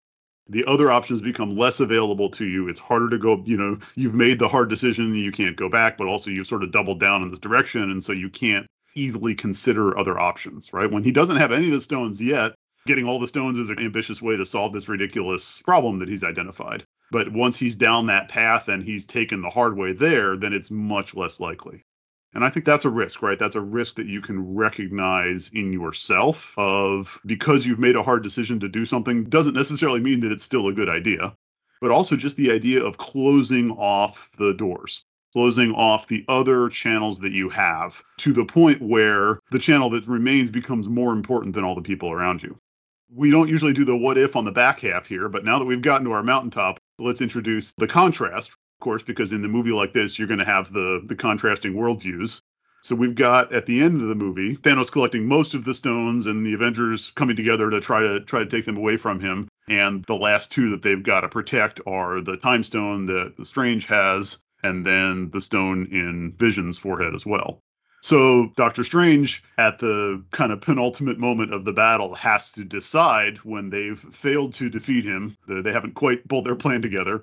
the 0.48 0.64
other 0.66 0.90
options 0.90 1.22
become 1.22 1.56
less 1.56 1.80
available 1.80 2.28
to 2.30 2.46
you. 2.46 2.68
It's 2.68 2.80
harder 2.80 3.08
to 3.10 3.18
go, 3.18 3.42
you 3.46 3.56
know, 3.56 3.78
you've 3.94 4.14
made 4.14 4.38
the 4.38 4.48
hard 4.48 4.68
decision, 4.68 5.14
you 5.14 5.32
can't 5.32 5.56
go 5.56 5.68
back, 5.68 5.96
but 5.96 6.06
also 6.06 6.30
you've 6.30 6.46
sort 6.46 6.62
of 6.62 6.72
doubled 6.72 7.00
down 7.00 7.22
in 7.22 7.30
this 7.30 7.38
direction. 7.38 7.90
And 7.90 8.02
so 8.02 8.12
you 8.12 8.28
can't 8.28 8.66
easily 8.94 9.34
consider 9.34 9.96
other 9.96 10.18
options, 10.18 10.72
right? 10.72 10.90
When 10.90 11.02
he 11.02 11.12
doesn't 11.12 11.36
have 11.36 11.52
any 11.52 11.68
of 11.68 11.72
the 11.72 11.80
stones 11.80 12.20
yet, 12.20 12.52
getting 12.86 13.06
all 13.06 13.20
the 13.20 13.28
stones 13.28 13.58
is 13.58 13.70
an 13.70 13.78
ambitious 13.78 14.20
way 14.20 14.36
to 14.36 14.44
solve 14.44 14.72
this 14.72 14.88
ridiculous 14.88 15.62
problem 15.62 16.00
that 16.00 16.08
he's 16.08 16.24
identified. 16.24 16.84
But 17.10 17.32
once 17.32 17.56
he's 17.56 17.76
down 17.76 18.06
that 18.06 18.28
path 18.28 18.68
and 18.68 18.82
he's 18.82 19.06
taken 19.06 19.42
the 19.42 19.50
hard 19.50 19.76
way 19.76 19.92
there, 19.92 20.36
then 20.36 20.52
it's 20.52 20.70
much 20.70 21.14
less 21.14 21.40
likely. 21.40 21.84
And 22.34 22.44
I 22.44 22.50
think 22.50 22.64
that's 22.64 22.86
a 22.86 22.90
risk, 22.90 23.22
right? 23.22 23.38
That's 23.38 23.56
a 23.56 23.60
risk 23.60 23.96
that 23.96 24.06
you 24.06 24.22
can 24.22 24.54
recognize 24.54 25.50
in 25.52 25.72
yourself 25.72 26.54
of 26.56 27.20
because 27.26 27.66
you've 27.66 27.78
made 27.78 27.96
a 27.96 28.02
hard 28.02 28.22
decision 28.22 28.60
to 28.60 28.68
do 28.68 28.84
something 28.84 29.24
doesn't 29.24 29.54
necessarily 29.54 30.00
mean 30.00 30.20
that 30.20 30.32
it's 30.32 30.44
still 30.44 30.68
a 30.68 30.72
good 30.72 30.88
idea, 30.88 31.34
but 31.80 31.90
also 31.90 32.16
just 32.16 32.38
the 32.38 32.50
idea 32.50 32.82
of 32.82 32.96
closing 32.96 33.70
off 33.72 34.30
the 34.38 34.54
doors, 34.54 35.04
closing 35.34 35.72
off 35.72 36.08
the 36.08 36.24
other 36.26 36.70
channels 36.70 37.18
that 37.18 37.32
you 37.32 37.50
have 37.50 38.02
to 38.18 38.32
the 38.32 38.46
point 38.46 38.80
where 38.80 39.38
the 39.50 39.58
channel 39.58 39.90
that 39.90 40.06
remains 40.06 40.50
becomes 40.50 40.88
more 40.88 41.12
important 41.12 41.54
than 41.54 41.64
all 41.64 41.74
the 41.74 41.82
people 41.82 42.10
around 42.10 42.42
you. 42.42 42.56
We 43.14 43.30
don't 43.30 43.48
usually 43.48 43.74
do 43.74 43.84
the 43.84 43.94
what 43.94 44.16
if 44.16 44.36
on 44.36 44.46
the 44.46 44.52
back 44.52 44.80
half 44.80 45.06
here, 45.06 45.28
but 45.28 45.44
now 45.44 45.58
that 45.58 45.66
we've 45.66 45.82
gotten 45.82 46.06
to 46.06 46.12
our 46.12 46.22
mountaintop, 46.22 46.78
let's 46.98 47.20
introduce 47.20 47.74
the 47.74 47.86
contrast 47.86 48.52
course, 48.82 49.02
because 49.02 49.32
in 49.32 49.40
the 49.40 49.48
movie 49.48 49.72
like 49.72 49.94
this, 49.94 50.18
you're 50.18 50.28
going 50.28 50.40
to 50.40 50.44
have 50.44 50.70
the 50.70 51.00
the 51.06 51.16
contrasting 51.16 51.72
worldviews. 51.72 52.42
So 52.82 52.96
we've 52.96 53.14
got 53.14 53.52
at 53.52 53.64
the 53.66 53.80
end 53.80 54.02
of 54.02 54.08
the 54.08 54.16
movie 54.16 54.56
Thanos 54.56 54.90
collecting 54.90 55.26
most 55.26 55.54
of 55.54 55.64
the 55.64 55.72
stones 55.72 56.26
and 56.26 56.44
the 56.44 56.54
Avengers 56.54 57.10
coming 57.10 57.36
together 57.36 57.70
to 57.70 57.80
try 57.80 58.00
to 58.00 58.20
try 58.20 58.40
to 58.40 58.50
take 58.50 58.64
them 58.64 58.76
away 58.76 58.96
from 58.96 59.20
him. 59.20 59.48
And 59.68 60.04
the 60.04 60.16
last 60.16 60.50
two 60.50 60.70
that 60.70 60.82
they've 60.82 61.02
got 61.02 61.20
to 61.20 61.28
protect 61.28 61.80
are 61.86 62.20
the 62.20 62.36
Time 62.36 62.64
Stone 62.64 63.06
that 63.06 63.34
Strange 63.44 63.86
has, 63.86 64.38
and 64.64 64.84
then 64.84 65.30
the 65.30 65.40
stone 65.40 65.86
in 65.92 66.34
Vision's 66.36 66.76
forehead 66.76 67.14
as 67.14 67.24
well. 67.24 67.60
So 68.00 68.50
Doctor 68.56 68.82
Strange, 68.82 69.44
at 69.56 69.78
the 69.78 70.24
kind 70.32 70.50
of 70.50 70.60
penultimate 70.60 71.20
moment 71.20 71.54
of 71.54 71.64
the 71.64 71.72
battle, 71.72 72.16
has 72.16 72.50
to 72.52 72.64
decide 72.64 73.38
when 73.38 73.70
they've 73.70 73.98
failed 73.98 74.54
to 74.54 74.68
defeat 74.68 75.04
him. 75.04 75.36
They 75.46 75.72
haven't 75.72 75.94
quite 75.94 76.26
pulled 76.26 76.46
their 76.46 76.56
plan 76.56 76.82
together 76.82 77.22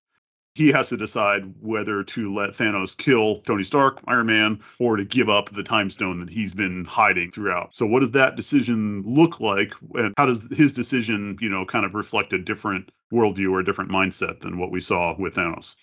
he 0.60 0.72
has 0.72 0.90
to 0.90 0.98
decide 0.98 1.54
whether 1.62 2.04
to 2.04 2.34
let 2.34 2.52
Thanos 2.52 2.96
kill 2.96 3.42
Tony 3.42 3.64
Stark, 3.64 4.02
Iron 4.08 4.28
Man, 4.28 4.60
or 4.78 4.98
to 4.98 5.06
give 5.06 5.30
up 5.30 5.50
the 5.50 5.64
time 5.64 5.90
stone 5.90 6.20
that 6.20 6.30
he's 6.30 6.54
been 6.54 6.86
hiding 6.86 7.32
throughout. 7.32 7.76
So 7.76 7.86
what 7.86 8.02
does 8.02 8.12
that 8.12 8.36
decision 8.36 9.04
look 9.06 9.40
like? 9.40 9.74
And 9.96 10.14
how 10.18 10.26
does 10.26 10.48
his 10.52 10.74
decision, 10.74 11.38
you 11.42 11.50
know, 11.50 11.66
kind 11.66 11.86
of 11.86 11.96
reflect 11.96 12.34
a 12.34 12.38
different 12.38 12.92
worldview 13.12 13.52
or 13.52 13.62
a 13.62 13.66
different 13.66 13.90
mindset 13.90 14.42
than 14.42 14.60
what 14.60 14.72
we 14.72 14.82
saw 14.82 15.16
with 15.18 15.36
Thanos? 15.36 15.76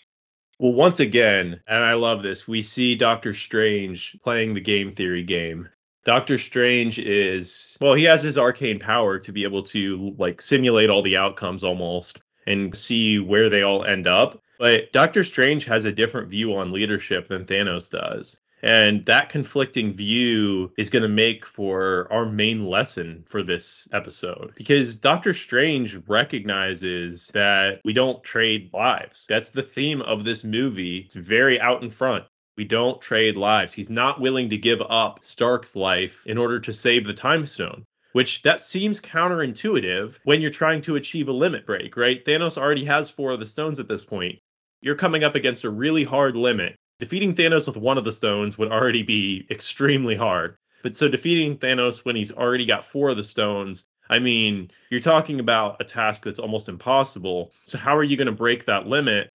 Well, 0.58 0.72
once 0.72 1.00
again, 1.00 1.60
and 1.66 1.84
I 1.84 1.94
love 1.94 2.22
this, 2.22 2.46
we 2.46 2.62
see 2.62 2.94
Doctor 2.94 3.34
Strange 3.34 4.16
playing 4.22 4.54
the 4.54 4.60
game 4.60 4.94
theory 4.94 5.22
game. 5.22 5.68
Doctor 6.04 6.38
Strange 6.38 6.98
is, 6.98 7.76
well, 7.80 7.94
he 7.94 8.04
has 8.04 8.22
his 8.22 8.38
arcane 8.38 8.78
power 8.78 9.18
to 9.18 9.32
be 9.32 9.42
able 9.42 9.64
to 9.64 10.14
like 10.18 10.40
simulate 10.40 10.88
all 10.88 11.02
the 11.02 11.16
outcomes 11.16 11.64
almost 11.64 12.20
and 12.46 12.74
see 12.74 13.18
where 13.18 13.50
they 13.50 13.62
all 13.62 13.84
end 13.84 14.06
up. 14.06 14.40
But 14.58 14.92
Doctor 14.92 15.24
Strange 15.24 15.64
has 15.66 15.84
a 15.84 15.92
different 15.92 16.28
view 16.28 16.56
on 16.56 16.72
leadership 16.72 17.28
than 17.28 17.44
Thanos 17.44 17.90
does. 17.90 18.36
And 18.62 19.04
that 19.04 19.28
conflicting 19.28 19.92
view 19.92 20.72
is 20.78 20.90
going 20.90 21.02
to 21.02 21.08
make 21.08 21.44
for 21.44 22.08
our 22.10 22.24
main 22.24 22.66
lesson 22.66 23.22
for 23.26 23.42
this 23.42 23.86
episode 23.92 24.54
because 24.56 24.96
Doctor 24.96 25.34
Strange 25.34 26.00
recognizes 26.08 27.28
that 27.28 27.80
we 27.84 27.92
don't 27.92 28.24
trade 28.24 28.70
lives. 28.72 29.26
That's 29.28 29.50
the 29.50 29.62
theme 29.62 30.00
of 30.02 30.24
this 30.24 30.42
movie. 30.42 30.98
It's 31.00 31.14
very 31.14 31.60
out 31.60 31.82
in 31.82 31.90
front. 31.90 32.24
We 32.56 32.64
don't 32.64 33.00
trade 33.00 33.36
lives. 33.36 33.74
He's 33.74 33.90
not 33.90 34.20
willing 34.22 34.48
to 34.48 34.56
give 34.56 34.80
up 34.88 35.22
Stark's 35.22 35.76
life 35.76 36.22
in 36.26 36.38
order 36.38 36.58
to 36.60 36.72
save 36.72 37.06
the 37.06 37.14
time 37.14 37.46
stone 37.46 37.84
which 38.16 38.40
that 38.40 38.62
seems 38.62 38.98
counterintuitive 38.98 40.18
when 40.24 40.40
you're 40.40 40.50
trying 40.50 40.80
to 40.80 40.96
achieve 40.96 41.28
a 41.28 41.32
limit 41.32 41.66
break, 41.66 41.98
right? 41.98 42.24
Thanos 42.24 42.56
already 42.56 42.86
has 42.86 43.10
four 43.10 43.32
of 43.32 43.40
the 43.40 43.44
stones 43.44 43.78
at 43.78 43.88
this 43.88 44.06
point. 44.06 44.38
You're 44.80 44.94
coming 44.94 45.24
up 45.24 45.34
against 45.34 45.64
a 45.64 45.70
really 45.70 46.04
hard 46.04 46.36
limit. 46.36 46.76
Defeating 46.98 47.34
Thanos 47.34 47.66
with 47.66 47.76
one 47.76 47.98
of 47.98 48.04
the 48.04 48.12
stones 48.12 48.56
would 48.56 48.72
already 48.72 49.02
be 49.02 49.46
extremely 49.50 50.16
hard. 50.16 50.56
But 50.82 50.96
so 50.96 51.08
defeating 51.08 51.58
Thanos 51.58 52.04
when 52.04 52.16
he's 52.16 52.32
already 52.32 52.66
got 52.66 52.84
four 52.84 53.10
of 53.10 53.16
the 53.16 53.24
stones, 53.24 53.86
I 54.08 54.18
mean, 54.18 54.70
you're 54.90 55.00
talking 55.00 55.40
about 55.40 55.80
a 55.80 55.84
task 55.84 56.22
that's 56.22 56.38
almost 56.38 56.68
impossible. 56.68 57.52
So 57.66 57.78
how 57.78 57.96
are 57.96 58.04
you 58.04 58.16
going 58.16 58.26
to 58.26 58.32
break 58.32 58.66
that 58.66 58.86
limit? 58.86 59.28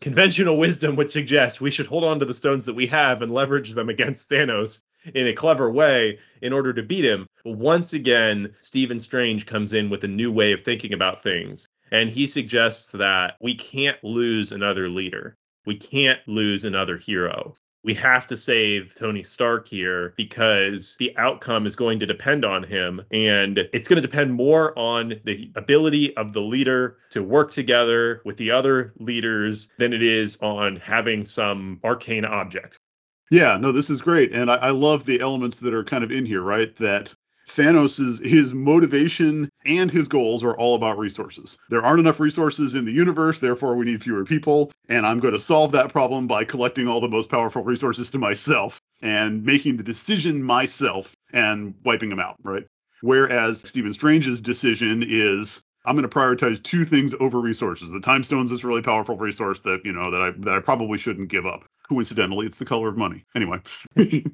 Conventional 0.00 0.58
wisdom 0.58 0.94
would 0.96 1.10
suggest 1.10 1.60
we 1.60 1.70
should 1.70 1.86
hold 1.86 2.04
on 2.04 2.20
to 2.20 2.24
the 2.24 2.34
stones 2.34 2.66
that 2.66 2.74
we 2.74 2.86
have 2.86 3.20
and 3.22 3.32
leverage 3.32 3.72
them 3.72 3.88
against 3.88 4.30
Thanos 4.30 4.82
in 5.14 5.26
a 5.26 5.32
clever 5.32 5.70
way 5.70 6.18
in 6.42 6.52
order 6.52 6.72
to 6.72 6.82
beat 6.82 7.04
him. 7.04 7.26
But 7.42 7.56
once 7.56 7.92
again, 7.92 8.54
Stephen 8.60 9.00
Strange 9.00 9.46
comes 9.46 9.72
in 9.72 9.90
with 9.90 10.04
a 10.04 10.08
new 10.08 10.30
way 10.30 10.52
of 10.52 10.62
thinking 10.62 10.92
about 10.92 11.22
things. 11.22 11.66
And 11.92 12.10
he 12.10 12.26
suggests 12.26 12.92
that 12.92 13.36
we 13.40 13.54
can't 13.54 14.02
lose 14.02 14.52
another 14.52 14.88
leader. 14.88 15.36
We 15.66 15.76
can't 15.76 16.20
lose 16.26 16.64
another 16.64 16.96
hero. 16.96 17.54
We 17.84 17.94
have 17.94 18.26
to 18.26 18.36
save 18.36 18.94
Tony 18.94 19.22
Stark 19.22 19.68
here 19.68 20.12
because 20.16 20.96
the 20.98 21.16
outcome 21.16 21.64
is 21.64 21.76
going 21.76 22.00
to 22.00 22.06
depend 22.06 22.44
on 22.44 22.62
him. 22.62 23.00
And 23.12 23.58
it's 23.72 23.86
going 23.86 24.00
to 24.02 24.06
depend 24.06 24.32
more 24.32 24.76
on 24.78 25.20
the 25.24 25.50
ability 25.54 26.16
of 26.16 26.32
the 26.32 26.40
leader 26.40 26.98
to 27.10 27.22
work 27.22 27.50
together 27.50 28.20
with 28.24 28.36
the 28.36 28.50
other 28.50 28.92
leaders 28.98 29.70
than 29.78 29.92
it 29.92 30.02
is 30.02 30.36
on 30.40 30.76
having 30.76 31.24
some 31.24 31.80
arcane 31.84 32.24
object. 32.24 32.78
Yeah, 33.30 33.58
no, 33.58 33.72
this 33.72 33.90
is 33.90 34.00
great, 34.00 34.32
and 34.32 34.50
I, 34.50 34.56
I, 34.56 34.70
love 34.70 35.04
the 35.04 35.20
elements 35.20 35.60
that 35.60 35.74
are 35.74 35.84
kind 35.84 36.02
of 36.02 36.10
in 36.10 36.24
here, 36.24 36.40
right? 36.40 36.74
That 36.76 37.14
Thanos' 37.58 38.24
his 38.24 38.54
motivation 38.54 39.50
and 39.66 39.90
his 39.90 40.06
goals 40.06 40.44
are 40.44 40.56
all 40.56 40.76
about 40.76 40.96
resources. 40.96 41.58
There 41.70 41.84
aren't 41.84 41.98
enough 41.98 42.20
resources 42.20 42.76
in 42.76 42.84
the 42.84 42.92
universe, 42.92 43.40
therefore 43.40 43.74
we 43.74 43.84
need 43.84 44.02
fewer 44.02 44.24
people, 44.24 44.70
and 44.88 45.04
I'm 45.04 45.18
going 45.18 45.34
to 45.34 45.40
solve 45.40 45.72
that 45.72 45.92
problem 45.92 46.28
by 46.28 46.44
collecting 46.44 46.86
all 46.86 47.00
the 47.00 47.08
most 47.08 47.28
powerful 47.28 47.64
resources 47.64 48.12
to 48.12 48.18
myself 48.18 48.80
and 49.02 49.44
making 49.44 49.76
the 49.76 49.82
decision 49.82 50.40
myself 50.40 51.16
and 51.32 51.74
wiping 51.84 52.10
them 52.10 52.20
out, 52.20 52.36
right? 52.44 52.64
Whereas 53.00 53.60
Stephen 53.66 53.92
Strange's 53.92 54.40
decision 54.40 55.04
is 55.06 55.60
I'm 55.84 55.96
going 55.96 56.08
to 56.08 56.16
prioritize 56.16 56.62
two 56.62 56.84
things 56.84 57.12
over 57.18 57.40
resources. 57.40 57.90
The 57.90 58.00
time 58.00 58.22
stones 58.22 58.52
is 58.52 58.62
a 58.62 58.68
really 58.68 58.82
powerful 58.82 59.16
resource 59.16 59.60
that 59.60 59.80
you 59.84 59.92
know 59.92 60.12
that 60.12 60.20
I 60.20 60.30
that 60.38 60.54
I 60.54 60.60
probably 60.60 60.98
shouldn't 60.98 61.28
give 61.28 61.46
up. 61.46 61.64
Coincidentally, 61.88 62.46
it's 62.46 62.58
the 62.58 62.66
color 62.66 62.88
of 62.88 62.96
money. 62.96 63.24
Anyway. 63.34 63.60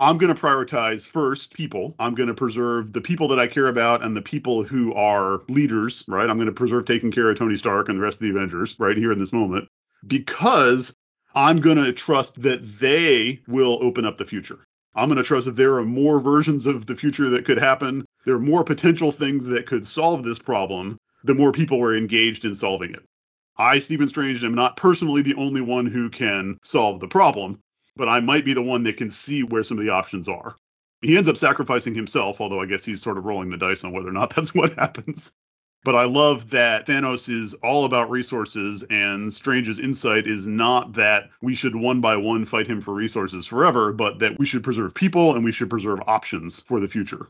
I'm 0.00 0.18
going 0.18 0.32
to 0.32 0.40
prioritize 0.40 1.08
first 1.08 1.52
people. 1.52 1.96
I'm 1.98 2.14
going 2.14 2.28
to 2.28 2.34
preserve 2.34 2.92
the 2.92 3.00
people 3.00 3.28
that 3.28 3.40
I 3.40 3.48
care 3.48 3.66
about 3.66 4.04
and 4.04 4.16
the 4.16 4.22
people 4.22 4.62
who 4.62 4.94
are 4.94 5.42
leaders, 5.48 6.04
right? 6.06 6.30
I'm 6.30 6.36
going 6.36 6.46
to 6.46 6.52
preserve 6.52 6.84
taking 6.84 7.10
care 7.10 7.28
of 7.28 7.38
Tony 7.38 7.56
Stark 7.56 7.88
and 7.88 7.98
the 7.98 8.02
rest 8.02 8.16
of 8.16 8.22
the 8.22 8.30
Avengers 8.30 8.76
right 8.78 8.96
here 8.96 9.10
in 9.10 9.18
this 9.18 9.32
moment 9.32 9.68
because 10.06 10.94
I'm 11.34 11.60
going 11.60 11.82
to 11.82 11.92
trust 11.92 12.42
that 12.42 12.64
they 12.78 13.40
will 13.48 13.78
open 13.82 14.04
up 14.04 14.18
the 14.18 14.24
future. 14.24 14.66
I'm 14.94 15.08
going 15.08 15.18
to 15.18 15.24
trust 15.24 15.46
that 15.46 15.56
there 15.56 15.74
are 15.74 15.84
more 15.84 16.20
versions 16.20 16.66
of 16.66 16.86
the 16.86 16.96
future 16.96 17.30
that 17.30 17.44
could 17.44 17.58
happen. 17.58 18.04
There 18.24 18.36
are 18.36 18.40
more 18.40 18.64
potential 18.64 19.10
things 19.10 19.46
that 19.46 19.66
could 19.66 19.86
solve 19.86 20.22
this 20.22 20.38
problem 20.38 20.98
the 21.24 21.34
more 21.34 21.50
people 21.50 21.82
are 21.82 21.96
engaged 21.96 22.44
in 22.44 22.54
solving 22.54 22.92
it. 22.92 23.04
I, 23.56 23.80
Stephen 23.80 24.06
Strange, 24.06 24.44
am 24.44 24.54
not 24.54 24.76
personally 24.76 25.22
the 25.22 25.34
only 25.34 25.60
one 25.60 25.86
who 25.86 26.10
can 26.10 26.58
solve 26.62 27.00
the 27.00 27.08
problem, 27.08 27.58
but 27.98 28.08
I 28.08 28.20
might 28.20 28.46
be 28.46 28.54
the 28.54 28.62
one 28.62 28.84
that 28.84 28.96
can 28.96 29.10
see 29.10 29.42
where 29.42 29.64
some 29.64 29.78
of 29.78 29.84
the 29.84 29.90
options 29.90 30.28
are. 30.28 30.56
He 31.02 31.16
ends 31.16 31.28
up 31.28 31.36
sacrificing 31.36 31.94
himself, 31.94 32.40
although 32.40 32.62
I 32.62 32.66
guess 32.66 32.84
he's 32.84 33.02
sort 33.02 33.18
of 33.18 33.26
rolling 33.26 33.50
the 33.50 33.58
dice 33.58 33.84
on 33.84 33.92
whether 33.92 34.08
or 34.08 34.12
not 34.12 34.30
that's 34.34 34.54
what 34.54 34.72
happens. 34.74 35.32
But 35.84 35.94
I 35.94 36.04
love 36.04 36.50
that 36.50 36.86
Thanos 36.86 37.28
is 37.28 37.54
all 37.54 37.84
about 37.84 38.10
resources, 38.10 38.84
and 38.90 39.32
Strange's 39.32 39.78
insight 39.78 40.26
is 40.26 40.46
not 40.46 40.94
that 40.94 41.30
we 41.40 41.54
should 41.54 41.76
one 41.76 42.00
by 42.00 42.16
one 42.16 42.46
fight 42.46 42.66
him 42.66 42.80
for 42.80 42.94
resources 42.94 43.46
forever, 43.46 43.92
but 43.92 44.18
that 44.20 44.38
we 44.38 44.46
should 44.46 44.64
preserve 44.64 44.94
people 44.94 45.34
and 45.34 45.44
we 45.44 45.52
should 45.52 45.70
preserve 45.70 46.00
options 46.06 46.62
for 46.62 46.80
the 46.80 46.88
future. 46.88 47.28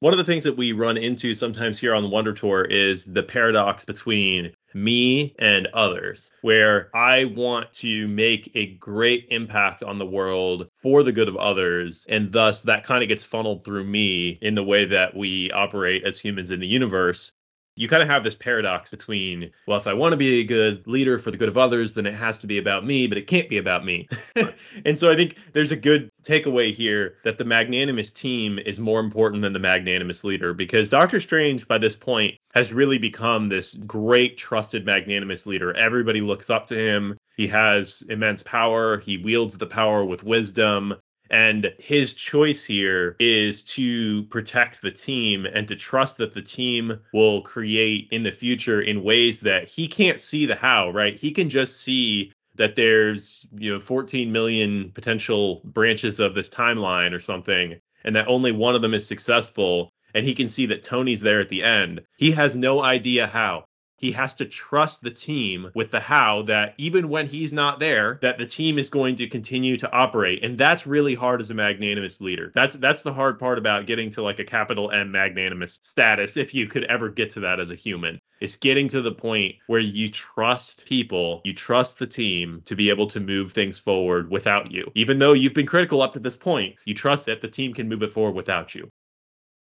One 0.00 0.14
of 0.14 0.16
the 0.16 0.24
things 0.24 0.44
that 0.44 0.56
we 0.56 0.72
run 0.72 0.96
into 0.96 1.34
sometimes 1.34 1.78
here 1.78 1.94
on 1.94 2.02
the 2.02 2.08
Wonder 2.08 2.32
Tour 2.32 2.64
is 2.64 3.04
the 3.04 3.22
paradox 3.22 3.84
between 3.84 4.50
me 4.72 5.34
and 5.38 5.66
others, 5.74 6.32
where 6.40 6.88
I 6.94 7.26
want 7.26 7.70
to 7.74 8.08
make 8.08 8.50
a 8.54 8.76
great 8.76 9.26
impact 9.30 9.82
on 9.82 9.98
the 9.98 10.06
world 10.06 10.68
for 10.82 11.02
the 11.02 11.12
good 11.12 11.28
of 11.28 11.36
others. 11.36 12.06
And 12.08 12.32
thus, 12.32 12.62
that 12.62 12.82
kind 12.82 13.02
of 13.02 13.10
gets 13.10 13.22
funneled 13.22 13.62
through 13.62 13.84
me 13.84 14.38
in 14.40 14.54
the 14.54 14.64
way 14.64 14.86
that 14.86 15.14
we 15.14 15.50
operate 15.50 16.02
as 16.04 16.18
humans 16.18 16.50
in 16.50 16.60
the 16.60 16.66
universe 16.66 17.32
you 17.80 17.88
kind 17.88 18.02
of 18.02 18.10
have 18.10 18.22
this 18.22 18.34
paradox 18.34 18.90
between, 18.90 19.50
well, 19.66 19.78
if 19.78 19.86
I 19.86 19.94
want 19.94 20.12
to 20.12 20.18
be 20.18 20.40
a 20.40 20.44
good 20.44 20.86
leader 20.86 21.18
for 21.18 21.30
the 21.30 21.38
good 21.38 21.48
of 21.48 21.56
others, 21.56 21.94
then 21.94 22.04
it 22.04 22.12
has 22.12 22.38
to 22.40 22.46
be 22.46 22.58
about 22.58 22.84
me, 22.84 23.06
but 23.06 23.16
it 23.16 23.26
can't 23.26 23.48
be 23.48 23.56
about 23.56 23.86
me. 23.86 24.06
and 24.84 25.00
so 25.00 25.10
I 25.10 25.16
think 25.16 25.36
there's 25.54 25.72
a 25.72 25.76
good 25.76 26.10
takeaway 26.22 26.74
here 26.74 27.16
that 27.24 27.38
the 27.38 27.44
magnanimous 27.46 28.10
team 28.10 28.58
is 28.58 28.78
more 28.78 29.00
important 29.00 29.40
than 29.40 29.54
the 29.54 29.58
magnanimous 29.58 30.24
leader 30.24 30.52
because 30.52 30.90
Doctor 30.90 31.20
Strange, 31.20 31.66
by 31.66 31.78
this 31.78 31.96
point, 31.96 32.34
has 32.54 32.70
really 32.70 32.98
become 32.98 33.46
this 33.46 33.72
great, 33.72 34.36
trusted, 34.36 34.84
magnanimous 34.84 35.46
leader. 35.46 35.72
Everybody 35.72 36.20
looks 36.20 36.50
up 36.50 36.66
to 36.66 36.76
him. 36.76 37.16
He 37.34 37.46
has 37.46 38.02
immense 38.10 38.42
power. 38.42 38.98
He 38.98 39.16
wields 39.16 39.56
the 39.56 39.66
power 39.66 40.04
with 40.04 40.22
wisdom. 40.22 40.96
And 41.30 41.72
his 41.78 42.12
choice 42.12 42.64
here 42.64 43.16
is 43.20 43.62
to 43.62 44.24
protect 44.24 44.82
the 44.82 44.90
team 44.90 45.46
and 45.46 45.68
to 45.68 45.76
trust 45.76 46.16
that 46.16 46.34
the 46.34 46.42
team 46.42 46.98
will 47.12 47.42
create 47.42 48.08
in 48.10 48.24
the 48.24 48.32
future 48.32 48.82
in 48.82 49.04
ways 49.04 49.40
that 49.40 49.68
he 49.68 49.86
can't 49.86 50.20
see 50.20 50.44
the 50.44 50.56
how, 50.56 50.90
right? 50.90 51.14
He 51.14 51.30
can 51.30 51.48
just 51.48 51.80
see 51.80 52.32
that 52.56 52.74
there's, 52.74 53.46
you 53.52 53.72
know, 53.72 53.80
14 53.80 54.30
million 54.32 54.90
potential 54.92 55.62
branches 55.64 56.18
of 56.18 56.34
this 56.34 56.48
timeline 56.48 57.12
or 57.12 57.20
something, 57.20 57.80
and 58.04 58.16
that 58.16 58.28
only 58.28 58.50
one 58.50 58.74
of 58.74 58.82
them 58.82 58.94
is 58.94 59.06
successful. 59.06 59.92
And 60.12 60.26
he 60.26 60.34
can 60.34 60.48
see 60.48 60.66
that 60.66 60.82
Tony's 60.82 61.20
there 61.20 61.38
at 61.38 61.48
the 61.48 61.62
end. 61.62 62.00
He 62.16 62.32
has 62.32 62.56
no 62.56 62.82
idea 62.82 63.28
how 63.28 63.64
he 64.00 64.12
has 64.12 64.34
to 64.34 64.46
trust 64.46 65.02
the 65.02 65.10
team 65.10 65.70
with 65.74 65.90
the 65.90 66.00
how 66.00 66.42
that 66.42 66.74
even 66.78 67.10
when 67.10 67.26
he's 67.26 67.52
not 67.52 67.78
there 67.78 68.18
that 68.22 68.38
the 68.38 68.46
team 68.46 68.78
is 68.78 68.88
going 68.88 69.16
to 69.16 69.28
continue 69.28 69.76
to 69.76 69.92
operate. 69.92 70.42
And 70.42 70.56
that's 70.56 70.86
really 70.86 71.14
hard 71.14 71.40
as 71.40 71.50
a 71.50 71.54
magnanimous 71.54 72.20
leader. 72.20 72.50
That's 72.54 72.74
that's 72.76 73.02
the 73.02 73.12
hard 73.12 73.38
part 73.38 73.58
about 73.58 73.86
getting 73.86 74.10
to 74.12 74.22
like 74.22 74.38
a 74.38 74.44
capital 74.44 74.90
M 74.90 75.12
magnanimous 75.12 75.78
status 75.82 76.36
if 76.36 76.54
you 76.54 76.66
could 76.66 76.84
ever 76.84 77.10
get 77.10 77.30
to 77.30 77.40
that 77.40 77.60
as 77.60 77.70
a 77.70 77.76
human 77.76 78.20
it's 78.40 78.56
getting 78.56 78.88
to 78.88 79.02
the 79.02 79.12
point 79.12 79.56
where 79.66 79.80
you 79.80 80.08
trust 80.08 80.86
people 80.86 81.42
you 81.44 81.52
trust 81.52 81.98
the 81.98 82.06
team 82.06 82.62
to 82.64 82.74
be 82.74 82.88
able 82.88 83.06
to 83.08 83.20
move 83.20 83.52
things 83.52 83.78
forward 83.78 84.30
without 84.30 84.70
you. 84.70 84.90
Even 84.94 85.18
though 85.18 85.34
you've 85.34 85.54
been 85.54 85.66
critical 85.66 86.02
up 86.02 86.14
to 86.14 86.18
this 86.18 86.36
point 86.36 86.76
you 86.84 86.94
trust 86.94 87.26
that 87.26 87.42
the 87.42 87.48
team 87.48 87.74
can 87.74 87.88
move 87.88 88.02
it 88.02 88.10
forward 88.10 88.34
without 88.34 88.74
you. 88.74 88.88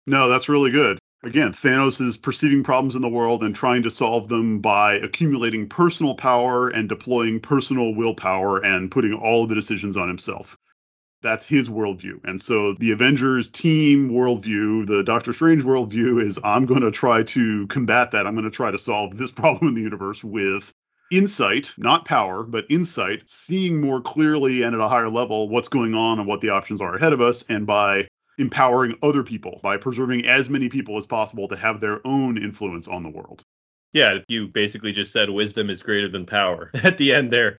No, 0.07 0.29
that's 0.29 0.49
really 0.49 0.71
good. 0.71 0.99
Again, 1.25 1.53
Thanos 1.53 2.01
is 2.01 2.17
perceiving 2.17 2.65
problems 2.65 2.97
in 2.97 3.03
the 3.03 3.09
world 3.09 3.45
and 3.45 3.55
trying 3.55 3.85
to 3.85 3.93
solve 3.93 4.27
them 4.27 4.59
by 4.59 4.95
accumulating 4.95 5.69
personal 5.69 6.17
power 6.17 6.69
and 6.69 6.89
deploying 6.89 7.39
personal 7.39 7.95
willpower 7.95 8.59
and 8.59 8.91
putting 8.91 9.13
all 9.13 9.45
of 9.45 9.49
the 9.49 9.55
decisions 9.55 9.97
on 9.97 10.09
himself. 10.09 10.59
That's 11.23 11.45
his 11.45 11.69
worldview. 11.69 12.25
And 12.25 12.43
so 12.43 12.73
the 12.73 12.91
Avengers 12.91 13.49
team 13.49 14.11
worldview, 14.11 14.89
the 14.89 15.05
Doctor 15.05 15.33
Strange 15.33 15.63
worldview 15.63 16.21
is 16.21 16.41
I'm 16.43 16.67
going 16.67 16.81
to 16.81 16.91
try 16.91 17.23
to 17.23 17.69
combat 17.69 18.11
that. 18.11 18.27
I'm 18.27 18.35
going 18.35 18.45
to 18.45 18.51
try 18.51 18.73
to 18.73 18.79
solve 18.79 19.17
this 19.17 19.31
problem 19.41 19.69
in 19.69 19.75
the 19.75 19.83
universe 19.83 20.25
with 20.25 20.73
insight, 21.13 21.73
not 21.79 22.05
power, 22.05 22.43
but 22.43 22.67
insight, 22.69 23.31
seeing 23.31 23.81
more 23.81 24.01
clearly 24.01 24.63
and 24.63 24.75
at 24.75 24.81
a 24.81 24.89
higher 24.89 25.11
level 25.11 25.49
what's 25.49 25.69
going 25.69 25.95
on 25.95 26.19
and 26.19 26.27
what 26.27 26.41
the 26.41 26.49
options 26.49 26.81
are 26.81 26.97
ahead 26.97 27.13
of 27.13 27.21
us, 27.21 27.45
and 27.49 27.65
by 27.65 28.09
empowering 28.39 28.97
other 29.03 29.23
people 29.23 29.61
by 29.63 29.77
preserving 29.77 30.27
as 30.27 30.49
many 30.49 30.69
people 30.69 30.97
as 30.97 31.07
possible 31.07 31.49
to 31.49 31.57
have 31.57 31.81
their 31.81 32.07
own 32.07 32.39
influence 32.39 32.89
on 32.89 33.03
the 33.03 33.11
world. 33.11 33.43
Yeah, 33.93 34.19
you 34.29 34.49
basically 34.49 34.93
just 34.93 35.13
said 35.13 35.29
wisdom 35.31 35.69
is 35.69 35.83
greater 35.83 36.09
than 36.09 36.27
power 36.27 36.71
at 36.83 36.99
the 36.99 37.15
end 37.15 37.31
there. 37.31 37.57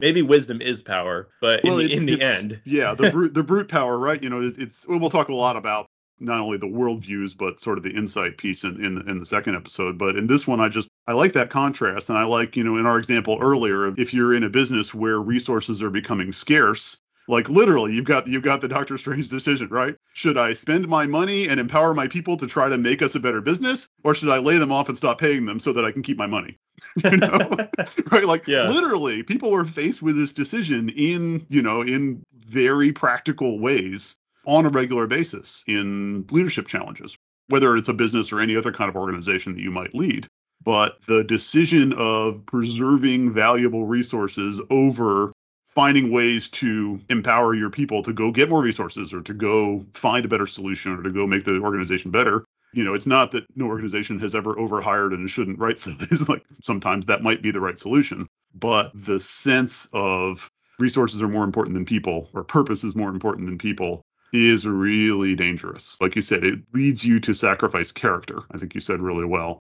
Maybe 0.00 0.22
wisdom 0.22 0.60
is 0.60 0.82
power, 0.82 1.28
but 1.40 1.60
well, 1.62 1.78
in, 1.78 1.88
the, 1.88 1.94
in 1.94 2.06
the 2.06 2.22
end, 2.22 2.60
yeah, 2.64 2.94
the 2.94 3.10
brute 3.12 3.32
the 3.32 3.44
brute 3.44 3.68
power, 3.68 3.96
right? 3.96 4.20
You 4.20 4.28
know, 4.28 4.40
it's, 4.40 4.56
it's 4.56 4.86
we'll 4.88 5.10
talk 5.10 5.28
a 5.28 5.34
lot 5.34 5.56
about 5.56 5.86
not 6.18 6.40
only 6.40 6.58
the 6.58 6.66
worldviews 6.66 7.36
but 7.36 7.60
sort 7.60 7.76
of 7.78 7.84
the 7.84 7.90
insight 7.90 8.38
piece 8.38 8.64
in, 8.64 8.84
in 8.84 9.08
in 9.08 9.18
the 9.18 9.26
second 9.26 9.54
episode. 9.54 9.96
But 9.96 10.16
in 10.16 10.26
this 10.26 10.46
one, 10.46 10.60
I 10.60 10.68
just 10.68 10.88
I 11.06 11.12
like 11.12 11.34
that 11.34 11.50
contrast, 11.50 12.08
and 12.08 12.18
I 12.18 12.24
like 12.24 12.56
you 12.56 12.64
know 12.64 12.76
in 12.76 12.86
our 12.86 12.98
example 12.98 13.38
earlier, 13.40 13.98
if 13.98 14.12
you're 14.12 14.34
in 14.34 14.42
a 14.42 14.50
business 14.50 14.92
where 14.92 15.18
resources 15.18 15.82
are 15.82 15.90
becoming 15.90 16.32
scarce, 16.32 16.98
Like 17.26 17.48
literally, 17.48 17.94
you've 17.94 18.04
got 18.04 18.26
you've 18.26 18.42
got 18.42 18.60
the 18.60 18.68
Doctor 18.68 18.98
Strange 18.98 19.28
decision, 19.28 19.68
right? 19.68 19.96
Should 20.12 20.36
I 20.36 20.52
spend 20.52 20.88
my 20.88 21.06
money 21.06 21.48
and 21.48 21.58
empower 21.58 21.94
my 21.94 22.08
people 22.08 22.36
to 22.38 22.46
try 22.46 22.68
to 22.68 22.78
make 22.78 23.00
us 23.02 23.14
a 23.14 23.20
better 23.20 23.40
business, 23.40 23.88
or 24.02 24.14
should 24.14 24.28
I 24.28 24.38
lay 24.38 24.58
them 24.58 24.72
off 24.72 24.88
and 24.88 24.96
stop 24.96 25.18
paying 25.18 25.46
them 25.46 25.58
so 25.60 25.72
that 25.72 25.84
I 25.84 25.92
can 25.92 26.02
keep 26.02 26.18
my 26.18 26.26
money? 26.26 26.58
you 27.04 27.16
know, 27.16 27.50
right? 28.12 28.26
Like 28.26 28.46
Yeah. 28.46 28.68
literally, 28.68 29.22
people 29.22 29.50
were 29.50 29.64
faced 29.64 30.02
with 30.02 30.16
this 30.16 30.32
decision 30.32 30.90
in 30.90 31.46
you 31.48 31.62
know 31.62 31.82
in 31.82 32.22
very 32.34 32.92
practical 32.92 33.58
ways 33.58 34.16
on 34.46 34.66
a 34.66 34.68
regular 34.68 35.06
basis 35.06 35.64
in 35.66 36.26
leadership 36.30 36.66
challenges, 36.66 37.16
whether 37.48 37.76
it's 37.76 37.88
a 37.88 37.94
business 37.94 38.32
or 38.32 38.40
any 38.40 38.56
other 38.56 38.72
kind 38.72 38.90
of 38.90 38.96
organization 38.96 39.54
that 39.54 39.62
you 39.62 39.70
might 39.70 39.94
lead. 39.94 40.26
But 40.62 41.00
the 41.06 41.24
decision 41.24 41.92
of 41.94 42.44
preserving 42.46 43.32
valuable 43.32 43.86
resources 43.86 44.60
over 44.70 45.32
finding 45.74 46.10
ways 46.10 46.50
to 46.50 47.00
empower 47.08 47.54
your 47.54 47.70
people 47.70 48.02
to 48.04 48.12
go 48.12 48.30
get 48.30 48.48
more 48.48 48.62
resources 48.62 49.12
or 49.12 49.20
to 49.22 49.34
go 49.34 49.84
find 49.92 50.24
a 50.24 50.28
better 50.28 50.46
solution 50.46 50.92
or 50.98 51.02
to 51.02 51.10
go 51.10 51.26
make 51.26 51.44
the 51.44 51.58
organization 51.60 52.10
better. 52.10 52.44
You 52.72 52.84
know, 52.84 52.94
it's 52.94 53.06
not 53.06 53.32
that 53.32 53.44
no 53.56 53.66
organization 53.66 54.18
has 54.20 54.34
ever 54.34 54.58
overhired 54.58 55.12
and 55.12 55.28
shouldn't 55.28 55.58
right 55.58 55.78
so 55.78 55.94
it's 56.00 56.28
like 56.28 56.44
sometimes 56.62 57.06
that 57.06 57.22
might 57.22 57.42
be 57.42 57.50
the 57.50 57.60
right 57.60 57.78
solution. 57.78 58.28
But 58.54 58.92
the 58.94 59.18
sense 59.20 59.88
of 59.92 60.48
resources 60.78 61.22
are 61.22 61.28
more 61.28 61.44
important 61.44 61.74
than 61.74 61.84
people 61.84 62.28
or 62.34 62.44
purpose 62.44 62.84
is 62.84 62.96
more 62.96 63.10
important 63.10 63.46
than 63.46 63.58
people 63.58 64.04
is 64.32 64.66
really 64.66 65.36
dangerous. 65.36 65.96
Like 66.00 66.16
you 66.16 66.22
said, 66.22 66.44
it 66.44 66.60
leads 66.72 67.04
you 67.04 67.20
to 67.20 67.34
sacrifice 67.34 67.92
character. 67.92 68.40
I 68.50 68.58
think 68.58 68.74
you 68.74 68.80
said 68.80 69.00
really 69.00 69.24
well. 69.24 69.60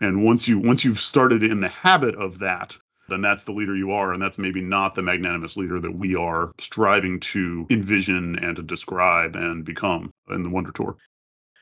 And 0.00 0.24
once 0.24 0.48
you 0.48 0.58
once 0.58 0.84
you've 0.84 0.98
started 0.98 1.42
in 1.42 1.60
the 1.60 1.68
habit 1.68 2.14
of 2.14 2.40
that, 2.40 2.76
then 3.12 3.20
that's 3.20 3.44
the 3.44 3.52
leader 3.52 3.76
you 3.76 3.92
are, 3.92 4.12
and 4.12 4.22
that's 4.22 4.38
maybe 4.38 4.60
not 4.60 4.94
the 4.94 5.02
magnanimous 5.02 5.56
leader 5.56 5.78
that 5.80 5.94
we 5.94 6.16
are 6.16 6.50
striving 6.58 7.20
to 7.20 7.66
envision 7.70 8.38
and 8.38 8.56
to 8.56 8.62
describe 8.62 9.36
and 9.36 9.64
become 9.64 10.10
in 10.30 10.42
the 10.42 10.50
Wonder 10.50 10.72
Tour. 10.72 10.96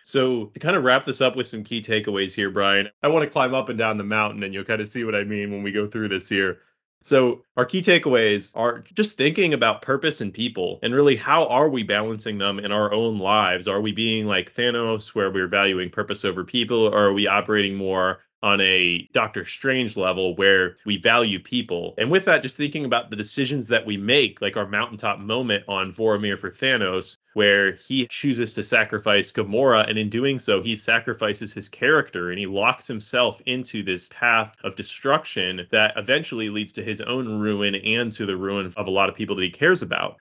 So 0.02 0.46
to 0.46 0.60
kind 0.60 0.76
of 0.76 0.84
wrap 0.84 1.04
this 1.04 1.20
up 1.20 1.36
with 1.36 1.46
some 1.46 1.62
key 1.62 1.82
takeaways 1.82 2.32
here, 2.32 2.50
Brian, 2.50 2.88
I 3.02 3.08
want 3.08 3.24
to 3.24 3.30
climb 3.30 3.54
up 3.54 3.68
and 3.68 3.78
down 3.78 3.98
the 3.98 4.04
mountain, 4.04 4.42
and 4.42 4.54
you'll 4.54 4.64
kind 4.64 4.80
of 4.80 4.88
see 4.88 5.04
what 5.04 5.14
I 5.14 5.24
mean 5.24 5.50
when 5.50 5.62
we 5.62 5.72
go 5.72 5.86
through 5.86 6.08
this 6.08 6.28
here. 6.28 6.60
So 7.02 7.44
our 7.56 7.64
key 7.64 7.80
takeaways 7.80 8.52
are 8.54 8.84
just 8.92 9.16
thinking 9.16 9.54
about 9.54 9.82
purpose 9.82 10.20
and 10.20 10.34
people, 10.34 10.78
and 10.82 10.94
really 10.94 11.16
how 11.16 11.46
are 11.46 11.68
we 11.68 11.82
balancing 11.82 12.38
them 12.38 12.58
in 12.58 12.72
our 12.72 12.92
own 12.92 13.18
lives? 13.18 13.68
Are 13.68 13.80
we 13.80 13.92
being 13.92 14.26
like 14.26 14.54
Thanos, 14.54 15.08
where 15.08 15.30
we're 15.30 15.48
valuing 15.48 15.90
purpose 15.90 16.24
over 16.24 16.44
people, 16.44 16.86
or 16.86 16.98
are 16.98 17.12
we 17.12 17.26
operating 17.26 17.74
more 17.74 18.20
on 18.42 18.60
a 18.60 19.08
Doctor 19.12 19.44
Strange 19.44 19.96
level 19.96 20.34
where 20.36 20.76
we 20.86 20.96
value 20.96 21.38
people. 21.38 21.94
And 21.98 22.10
with 22.10 22.24
that, 22.24 22.42
just 22.42 22.56
thinking 22.56 22.84
about 22.84 23.10
the 23.10 23.16
decisions 23.16 23.66
that 23.68 23.84
we 23.84 23.96
make, 23.96 24.40
like 24.40 24.56
our 24.56 24.66
mountaintop 24.66 25.18
moment 25.18 25.64
on 25.68 25.92
Vormir 25.92 26.38
for 26.38 26.50
Thanos, 26.50 27.16
where 27.34 27.72
he 27.72 28.06
chooses 28.06 28.54
to 28.54 28.64
sacrifice 28.64 29.30
Gamora, 29.30 29.88
and 29.88 29.98
in 29.98 30.08
doing 30.08 30.38
so, 30.38 30.62
he 30.62 30.76
sacrifices 30.76 31.52
his 31.52 31.68
character 31.68 32.30
and 32.30 32.38
he 32.38 32.46
locks 32.46 32.86
himself 32.86 33.40
into 33.46 33.82
this 33.82 34.08
path 34.08 34.56
of 34.64 34.74
destruction 34.74 35.66
that 35.70 35.92
eventually 35.96 36.50
leads 36.50 36.72
to 36.72 36.82
his 36.82 37.00
own 37.00 37.40
ruin 37.40 37.74
and 37.74 38.10
to 38.12 38.26
the 38.26 38.36
ruin 38.36 38.72
of 38.76 38.86
a 38.86 38.90
lot 38.90 39.08
of 39.08 39.14
people 39.14 39.36
that 39.36 39.42
he 39.42 39.50
cares 39.50 39.82
about. 39.82 40.16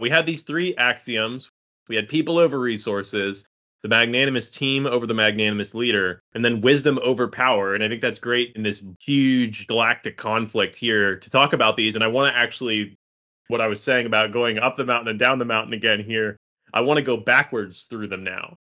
We 0.00 0.10
had 0.10 0.26
these 0.26 0.42
three 0.42 0.74
axioms. 0.76 1.50
We 1.88 1.96
had 1.96 2.08
people 2.08 2.38
over 2.38 2.58
resources, 2.58 3.46
the 3.82 3.88
magnanimous 3.88 4.50
team 4.50 4.86
over 4.86 5.06
the 5.06 5.14
magnanimous 5.14 5.74
leader, 5.74 6.22
and 6.34 6.44
then 6.44 6.60
wisdom 6.60 6.98
over 7.02 7.28
power. 7.28 7.74
And 7.74 7.84
I 7.84 7.88
think 7.88 8.02
that's 8.02 8.18
great 8.18 8.52
in 8.56 8.62
this 8.62 8.82
huge 9.00 9.66
galactic 9.66 10.16
conflict 10.16 10.76
here 10.76 11.16
to 11.16 11.30
talk 11.30 11.52
about 11.52 11.76
these. 11.76 11.94
And 11.94 12.02
I 12.02 12.08
want 12.08 12.32
to 12.32 12.38
actually, 12.38 12.96
what 13.48 13.60
I 13.60 13.68
was 13.68 13.82
saying 13.82 14.06
about 14.06 14.32
going 14.32 14.58
up 14.58 14.76
the 14.76 14.84
mountain 14.84 15.08
and 15.08 15.18
down 15.18 15.38
the 15.38 15.44
mountain 15.44 15.74
again 15.74 16.02
here, 16.02 16.36
I 16.72 16.80
want 16.80 16.98
to 16.98 17.02
go 17.02 17.16
backwards 17.16 17.84
through 17.84 18.08
them 18.08 18.24
now. 18.24 18.56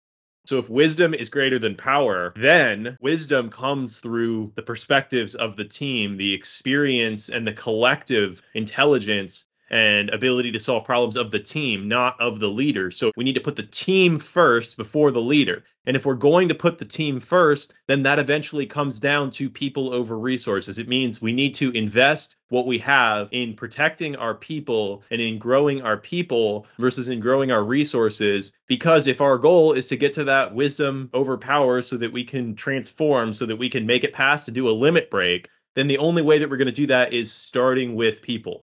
So 0.45 0.58
if 0.58 0.69
wisdom 0.69 1.13
is 1.13 1.27
greater 1.27 1.60
than 1.60 1.75
power, 1.75 2.32
then 2.38 2.97
wisdom 3.01 3.49
comes 3.49 3.99
through 3.99 4.53
the 4.56 4.62
perspectives 4.62 5.36
of 5.36 5.58
the 5.58 5.65
team, 5.65 6.15
the 6.15 6.34
experience 6.34 7.27
and 7.27 7.45
the 7.45 7.51
collective 7.51 8.41
intelligence 8.53 9.45
and 9.69 10.10
ability 10.10 10.51
to 10.53 10.60
solve 10.60 10.86
problems 10.86 11.15
of 11.15 11.32
the 11.32 11.39
team, 11.39 11.88
not 11.88 12.19
of 12.19 12.39
the 12.39 12.49
leader. 12.49 12.91
So 12.91 13.12
we 13.15 13.23
need 13.23 13.36
to 13.36 13.41
put 13.41 13.56
the 13.56 13.63
team 13.63 14.19
first 14.19 14.77
before 14.77 15.12
the 15.12 15.21
leader. 15.21 15.63
And 15.86 15.95
if 15.95 16.06
we're 16.06 16.15
going 16.15 16.49
to 16.49 16.56
put 16.56 16.77
the 16.77 16.86
team 16.86 17.21
first, 17.21 17.73
then 17.88 18.03
that 18.03 18.19
eventually 18.19 18.65
comes 18.65 18.99
down 18.99 19.30
to 19.32 19.49
people 19.49 19.93
over 19.93 20.19
resources. 20.19 20.80
It 20.80 20.89
means 20.89 21.21
we 21.21 21.32
need 21.32 21.56
to 21.56 21.71
invest 21.71 22.36
what 22.49 22.67
we 22.67 22.77
have 22.80 23.30
in 23.32 23.53
protecting 23.53 24.17
our 24.17 24.36
people 24.36 25.03
and 25.10 25.21
in 25.21 25.39
growing 25.39 25.82
our 25.82 25.95
people 25.95 26.67
versus 26.77 27.08
in 27.08 27.21
growing 27.21 27.51
our 27.51 27.63
resources. 27.63 28.51
Because 28.67 29.08
if 29.08 29.21
our 29.21 29.38
goal 29.38 29.71
is 29.71 29.88
to 29.88 29.95
get 29.95 30.12
to 30.13 30.25
that 30.25 30.53
wisdom 30.53 31.10
over 31.13 31.38
power 31.38 31.82
so 31.82 31.95
that 31.97 32.12
we 32.12 32.25
can 32.25 32.56
transform, 32.56 33.32
so 33.32 33.45
that 33.45 33.56
we 33.56 33.69
can 33.69 33.86
make 33.86 34.03
it 34.03 34.12
past 34.12 34.45
to 34.45 34.51
do 34.51 34.67
a 34.67 34.71
limit 34.71 35.10
break, 35.10 35.49
then 35.75 35.88
the 35.88 35.99
only 35.99 36.21
way 36.21 36.39
that 36.39 36.49
we're 36.49 36.58
going 36.58 36.67
to 36.67 36.73
do 36.73 36.88
that 36.88 37.13
is 37.13 37.32
starting 37.32 37.95
with 37.95 38.21
people. 38.21 38.65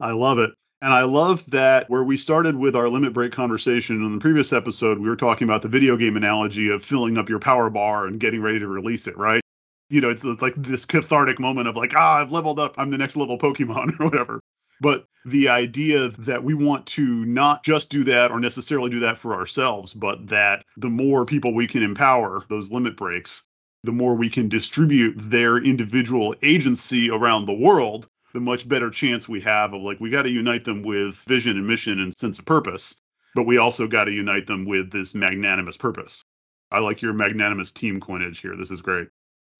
I 0.00 0.12
love 0.12 0.38
it. 0.38 0.50
And 0.82 0.92
I 0.92 1.02
love 1.04 1.48
that 1.50 1.88
where 1.88 2.04
we 2.04 2.16
started 2.16 2.56
with 2.56 2.76
our 2.76 2.88
limit 2.88 3.14
break 3.14 3.32
conversation 3.32 4.04
in 4.04 4.12
the 4.12 4.18
previous 4.18 4.52
episode, 4.52 4.98
we 4.98 5.08
were 5.08 5.16
talking 5.16 5.48
about 5.48 5.62
the 5.62 5.68
video 5.68 5.96
game 5.96 6.16
analogy 6.16 6.68
of 6.68 6.84
filling 6.84 7.16
up 7.16 7.30
your 7.30 7.38
power 7.38 7.70
bar 7.70 8.06
and 8.06 8.20
getting 8.20 8.42
ready 8.42 8.58
to 8.58 8.68
release 8.68 9.06
it, 9.06 9.16
right? 9.16 9.40
You 9.88 10.02
know, 10.02 10.10
it's, 10.10 10.24
it's 10.24 10.42
like 10.42 10.54
this 10.56 10.84
cathartic 10.84 11.40
moment 11.40 11.68
of 11.68 11.76
like, 11.76 11.94
ah, 11.96 12.16
I've 12.16 12.32
leveled 12.32 12.58
up. 12.58 12.74
I'm 12.76 12.90
the 12.90 12.98
next 12.98 13.16
level 13.16 13.38
Pokemon 13.38 13.98
or 14.00 14.04
whatever. 14.04 14.40
But 14.80 15.06
the 15.24 15.48
idea 15.48 16.08
that 16.08 16.44
we 16.44 16.52
want 16.52 16.84
to 16.86 17.24
not 17.24 17.64
just 17.64 17.88
do 17.88 18.04
that 18.04 18.30
or 18.30 18.40
necessarily 18.40 18.90
do 18.90 19.00
that 19.00 19.18
for 19.18 19.32
ourselves, 19.32 19.94
but 19.94 20.26
that 20.28 20.64
the 20.76 20.90
more 20.90 21.24
people 21.24 21.54
we 21.54 21.66
can 21.66 21.82
empower, 21.82 22.44
those 22.48 22.70
limit 22.70 22.96
breaks, 22.96 23.44
the 23.84 23.92
more 23.92 24.14
we 24.14 24.28
can 24.28 24.48
distribute 24.48 25.14
their 25.16 25.56
individual 25.56 26.34
agency 26.42 27.10
around 27.10 27.46
the 27.46 27.54
world, 27.54 28.08
the 28.34 28.40
much 28.40 28.68
better 28.68 28.90
chance 28.90 29.28
we 29.28 29.40
have 29.40 29.72
of 29.72 29.80
like 29.80 30.00
we 30.00 30.10
got 30.10 30.22
to 30.22 30.30
unite 30.30 30.64
them 30.64 30.82
with 30.82 31.14
vision 31.26 31.56
and 31.56 31.66
mission 31.66 32.00
and 32.00 32.16
sense 32.18 32.38
of 32.38 32.44
purpose, 32.44 33.00
but 33.34 33.46
we 33.46 33.56
also 33.56 33.86
got 33.86 34.04
to 34.04 34.12
unite 34.12 34.46
them 34.46 34.66
with 34.66 34.90
this 34.90 35.14
magnanimous 35.14 35.76
purpose. 35.76 36.22
I 36.70 36.80
like 36.80 37.00
your 37.00 37.12
magnanimous 37.12 37.70
team 37.70 38.00
coinage 38.00 38.40
here. 38.40 38.56
This 38.56 38.72
is 38.72 38.82
great. 38.82 39.08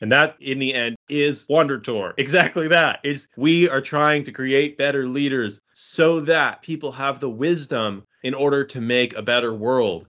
And 0.01 0.11
that, 0.11 0.37
in 0.41 0.59
the 0.59 0.75
end, 0.75 0.97
is 1.09 1.47
Wonder 1.49 1.79
Tour. 1.79 2.15
Exactly 2.19 2.67
that. 2.69 2.99
It's 3.05 3.29
we 3.37 3.69
are 3.69 3.81
trying 3.81 4.25
to 4.25 4.33
create 4.33 4.77
better 4.77 5.07
leaders 5.07 5.61
so 5.73 6.21
that 6.23 6.63
people 6.63 6.91
have 6.91 7.21
the 7.21 7.31
wisdom 7.31 8.03
in 8.25 8.35
order 8.35 8.65
to 8.65 8.81
make 8.81 9.15
a 9.15 9.23
better 9.23 9.55
world. 9.55 10.07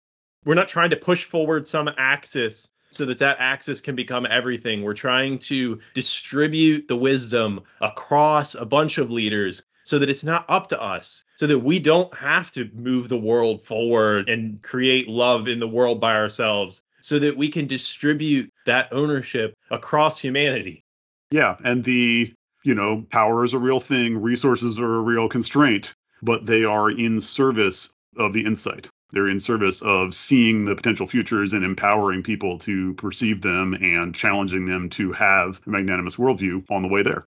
We're 0.43 0.55
not 0.55 0.67
trying 0.67 0.89
to 0.89 0.97
push 0.97 1.23
forward 1.23 1.65
some 1.65 1.89
axis 1.97 2.69
so 2.91 3.05
that 3.05 3.19
that 3.19 3.37
axis 3.39 3.81
can 3.81 3.95
become 3.95 4.27
everything. 4.29 4.83
We're 4.83 4.93
trying 4.93 5.39
to 5.39 5.79
distribute 5.93 6.87
the 6.87 6.95
wisdom 6.95 7.61
across 7.81 8.55
a 8.55 8.65
bunch 8.65 8.97
of 8.97 9.11
leaders 9.11 9.63
so 9.83 9.97
that 9.97 10.09
it's 10.09 10.23
not 10.23 10.45
up 10.49 10.67
to 10.69 10.79
us, 10.79 11.25
so 11.37 11.47
that 11.47 11.59
we 11.59 11.79
don't 11.79 12.13
have 12.13 12.51
to 12.51 12.69
move 12.73 13.09
the 13.09 13.17
world 13.17 13.63
forward 13.63 14.29
and 14.29 14.61
create 14.61 15.07
love 15.07 15.47
in 15.47 15.59
the 15.59 15.67
world 15.67 15.99
by 15.99 16.15
ourselves, 16.15 16.83
so 17.01 17.17
that 17.17 17.35
we 17.35 17.49
can 17.49 17.65
distribute 17.65 18.51
that 18.65 18.87
ownership 18.91 19.55
across 19.71 20.19
humanity. 20.19 20.83
Yeah, 21.31 21.55
and 21.63 21.83
the 21.83 22.31
you 22.63 22.75
know 22.75 23.05
power 23.11 23.43
is 23.43 23.53
a 23.53 23.59
real 23.59 23.79
thing, 23.79 24.21
resources 24.21 24.79
are 24.79 24.97
a 24.97 25.01
real 25.01 25.27
constraint, 25.27 25.95
but 26.21 26.45
they 26.45 26.65
are 26.65 26.91
in 26.91 27.19
service 27.19 27.89
of 28.17 28.33
the 28.33 28.45
insight. 28.45 28.89
They're 29.11 29.29
in 29.29 29.39
service 29.39 29.81
of 29.81 30.13
seeing 30.13 30.65
the 30.65 30.75
potential 30.75 31.07
futures 31.07 31.53
and 31.53 31.63
empowering 31.63 32.23
people 32.23 32.59
to 32.59 32.93
perceive 32.93 33.41
them 33.41 33.73
and 33.73 34.13
challenging 34.13 34.65
them 34.65 34.89
to 34.91 35.11
have 35.13 35.61
a 35.65 35.69
magnanimous 35.69 36.15
worldview 36.15 36.65
on 36.69 36.81
the 36.83 36.87
way 36.87 37.01
there. 37.01 37.25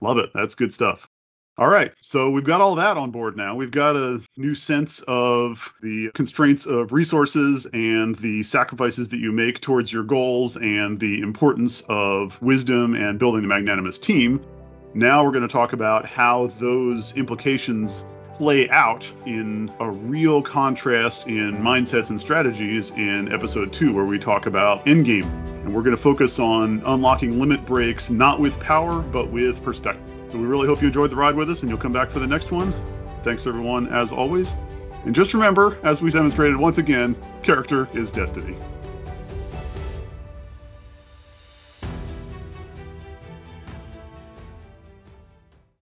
Love 0.00 0.18
it. 0.18 0.30
That's 0.34 0.54
good 0.54 0.72
stuff. 0.72 1.08
All 1.56 1.68
right, 1.68 1.92
so 2.00 2.30
we've 2.30 2.42
got 2.42 2.60
all 2.60 2.74
that 2.74 2.96
on 2.96 3.12
board 3.12 3.36
now. 3.36 3.54
We've 3.54 3.70
got 3.70 3.94
a 3.94 4.20
new 4.36 4.56
sense 4.56 4.98
of 5.06 5.72
the 5.82 6.10
constraints 6.12 6.66
of 6.66 6.92
resources 6.92 7.64
and 7.66 8.16
the 8.16 8.42
sacrifices 8.42 9.10
that 9.10 9.20
you 9.20 9.30
make 9.30 9.60
towards 9.60 9.92
your 9.92 10.02
goals 10.02 10.56
and 10.56 10.98
the 10.98 11.20
importance 11.20 11.84
of 11.88 12.42
wisdom 12.42 12.96
and 12.96 13.20
building 13.20 13.42
the 13.42 13.48
magnanimous 13.48 14.00
team. 14.00 14.44
Now 14.94 15.24
we're 15.24 15.30
going 15.30 15.46
to 15.46 15.48
talk 15.48 15.74
about 15.74 16.06
how 16.06 16.48
those 16.58 17.12
implications 17.12 18.04
play 18.34 18.68
out 18.70 19.10
in 19.26 19.72
a 19.80 19.90
real 19.90 20.42
contrast 20.42 21.26
in 21.26 21.52
mindsets 21.58 22.10
and 22.10 22.20
strategies 22.20 22.90
in 22.92 23.32
episode 23.32 23.72
two, 23.72 23.92
where 23.92 24.04
we 24.04 24.18
talk 24.18 24.46
about 24.46 24.84
endgame. 24.86 25.24
And 25.64 25.74
we're 25.74 25.82
going 25.82 25.96
to 25.96 26.02
focus 26.02 26.38
on 26.38 26.82
unlocking 26.84 27.38
limit 27.38 27.64
breaks, 27.64 28.10
not 28.10 28.40
with 28.40 28.58
power, 28.60 29.00
but 29.00 29.30
with 29.30 29.62
perspective. 29.62 30.02
So 30.30 30.38
we 30.38 30.46
really 30.46 30.66
hope 30.66 30.82
you 30.82 30.88
enjoyed 30.88 31.10
the 31.10 31.16
ride 31.16 31.36
with 31.36 31.48
us 31.48 31.62
and 31.62 31.70
you'll 31.70 31.78
come 31.78 31.92
back 31.92 32.10
for 32.10 32.18
the 32.18 32.26
next 32.26 32.50
one. 32.50 32.74
Thanks, 33.22 33.46
everyone, 33.46 33.86
as 33.88 34.12
always. 34.12 34.56
And 35.04 35.14
just 35.14 35.32
remember, 35.32 35.78
as 35.82 36.02
we 36.02 36.10
demonstrated 36.10 36.56
once 36.56 36.78
again, 36.78 37.16
character 37.42 37.88
is 37.94 38.10
destiny. 38.10 38.56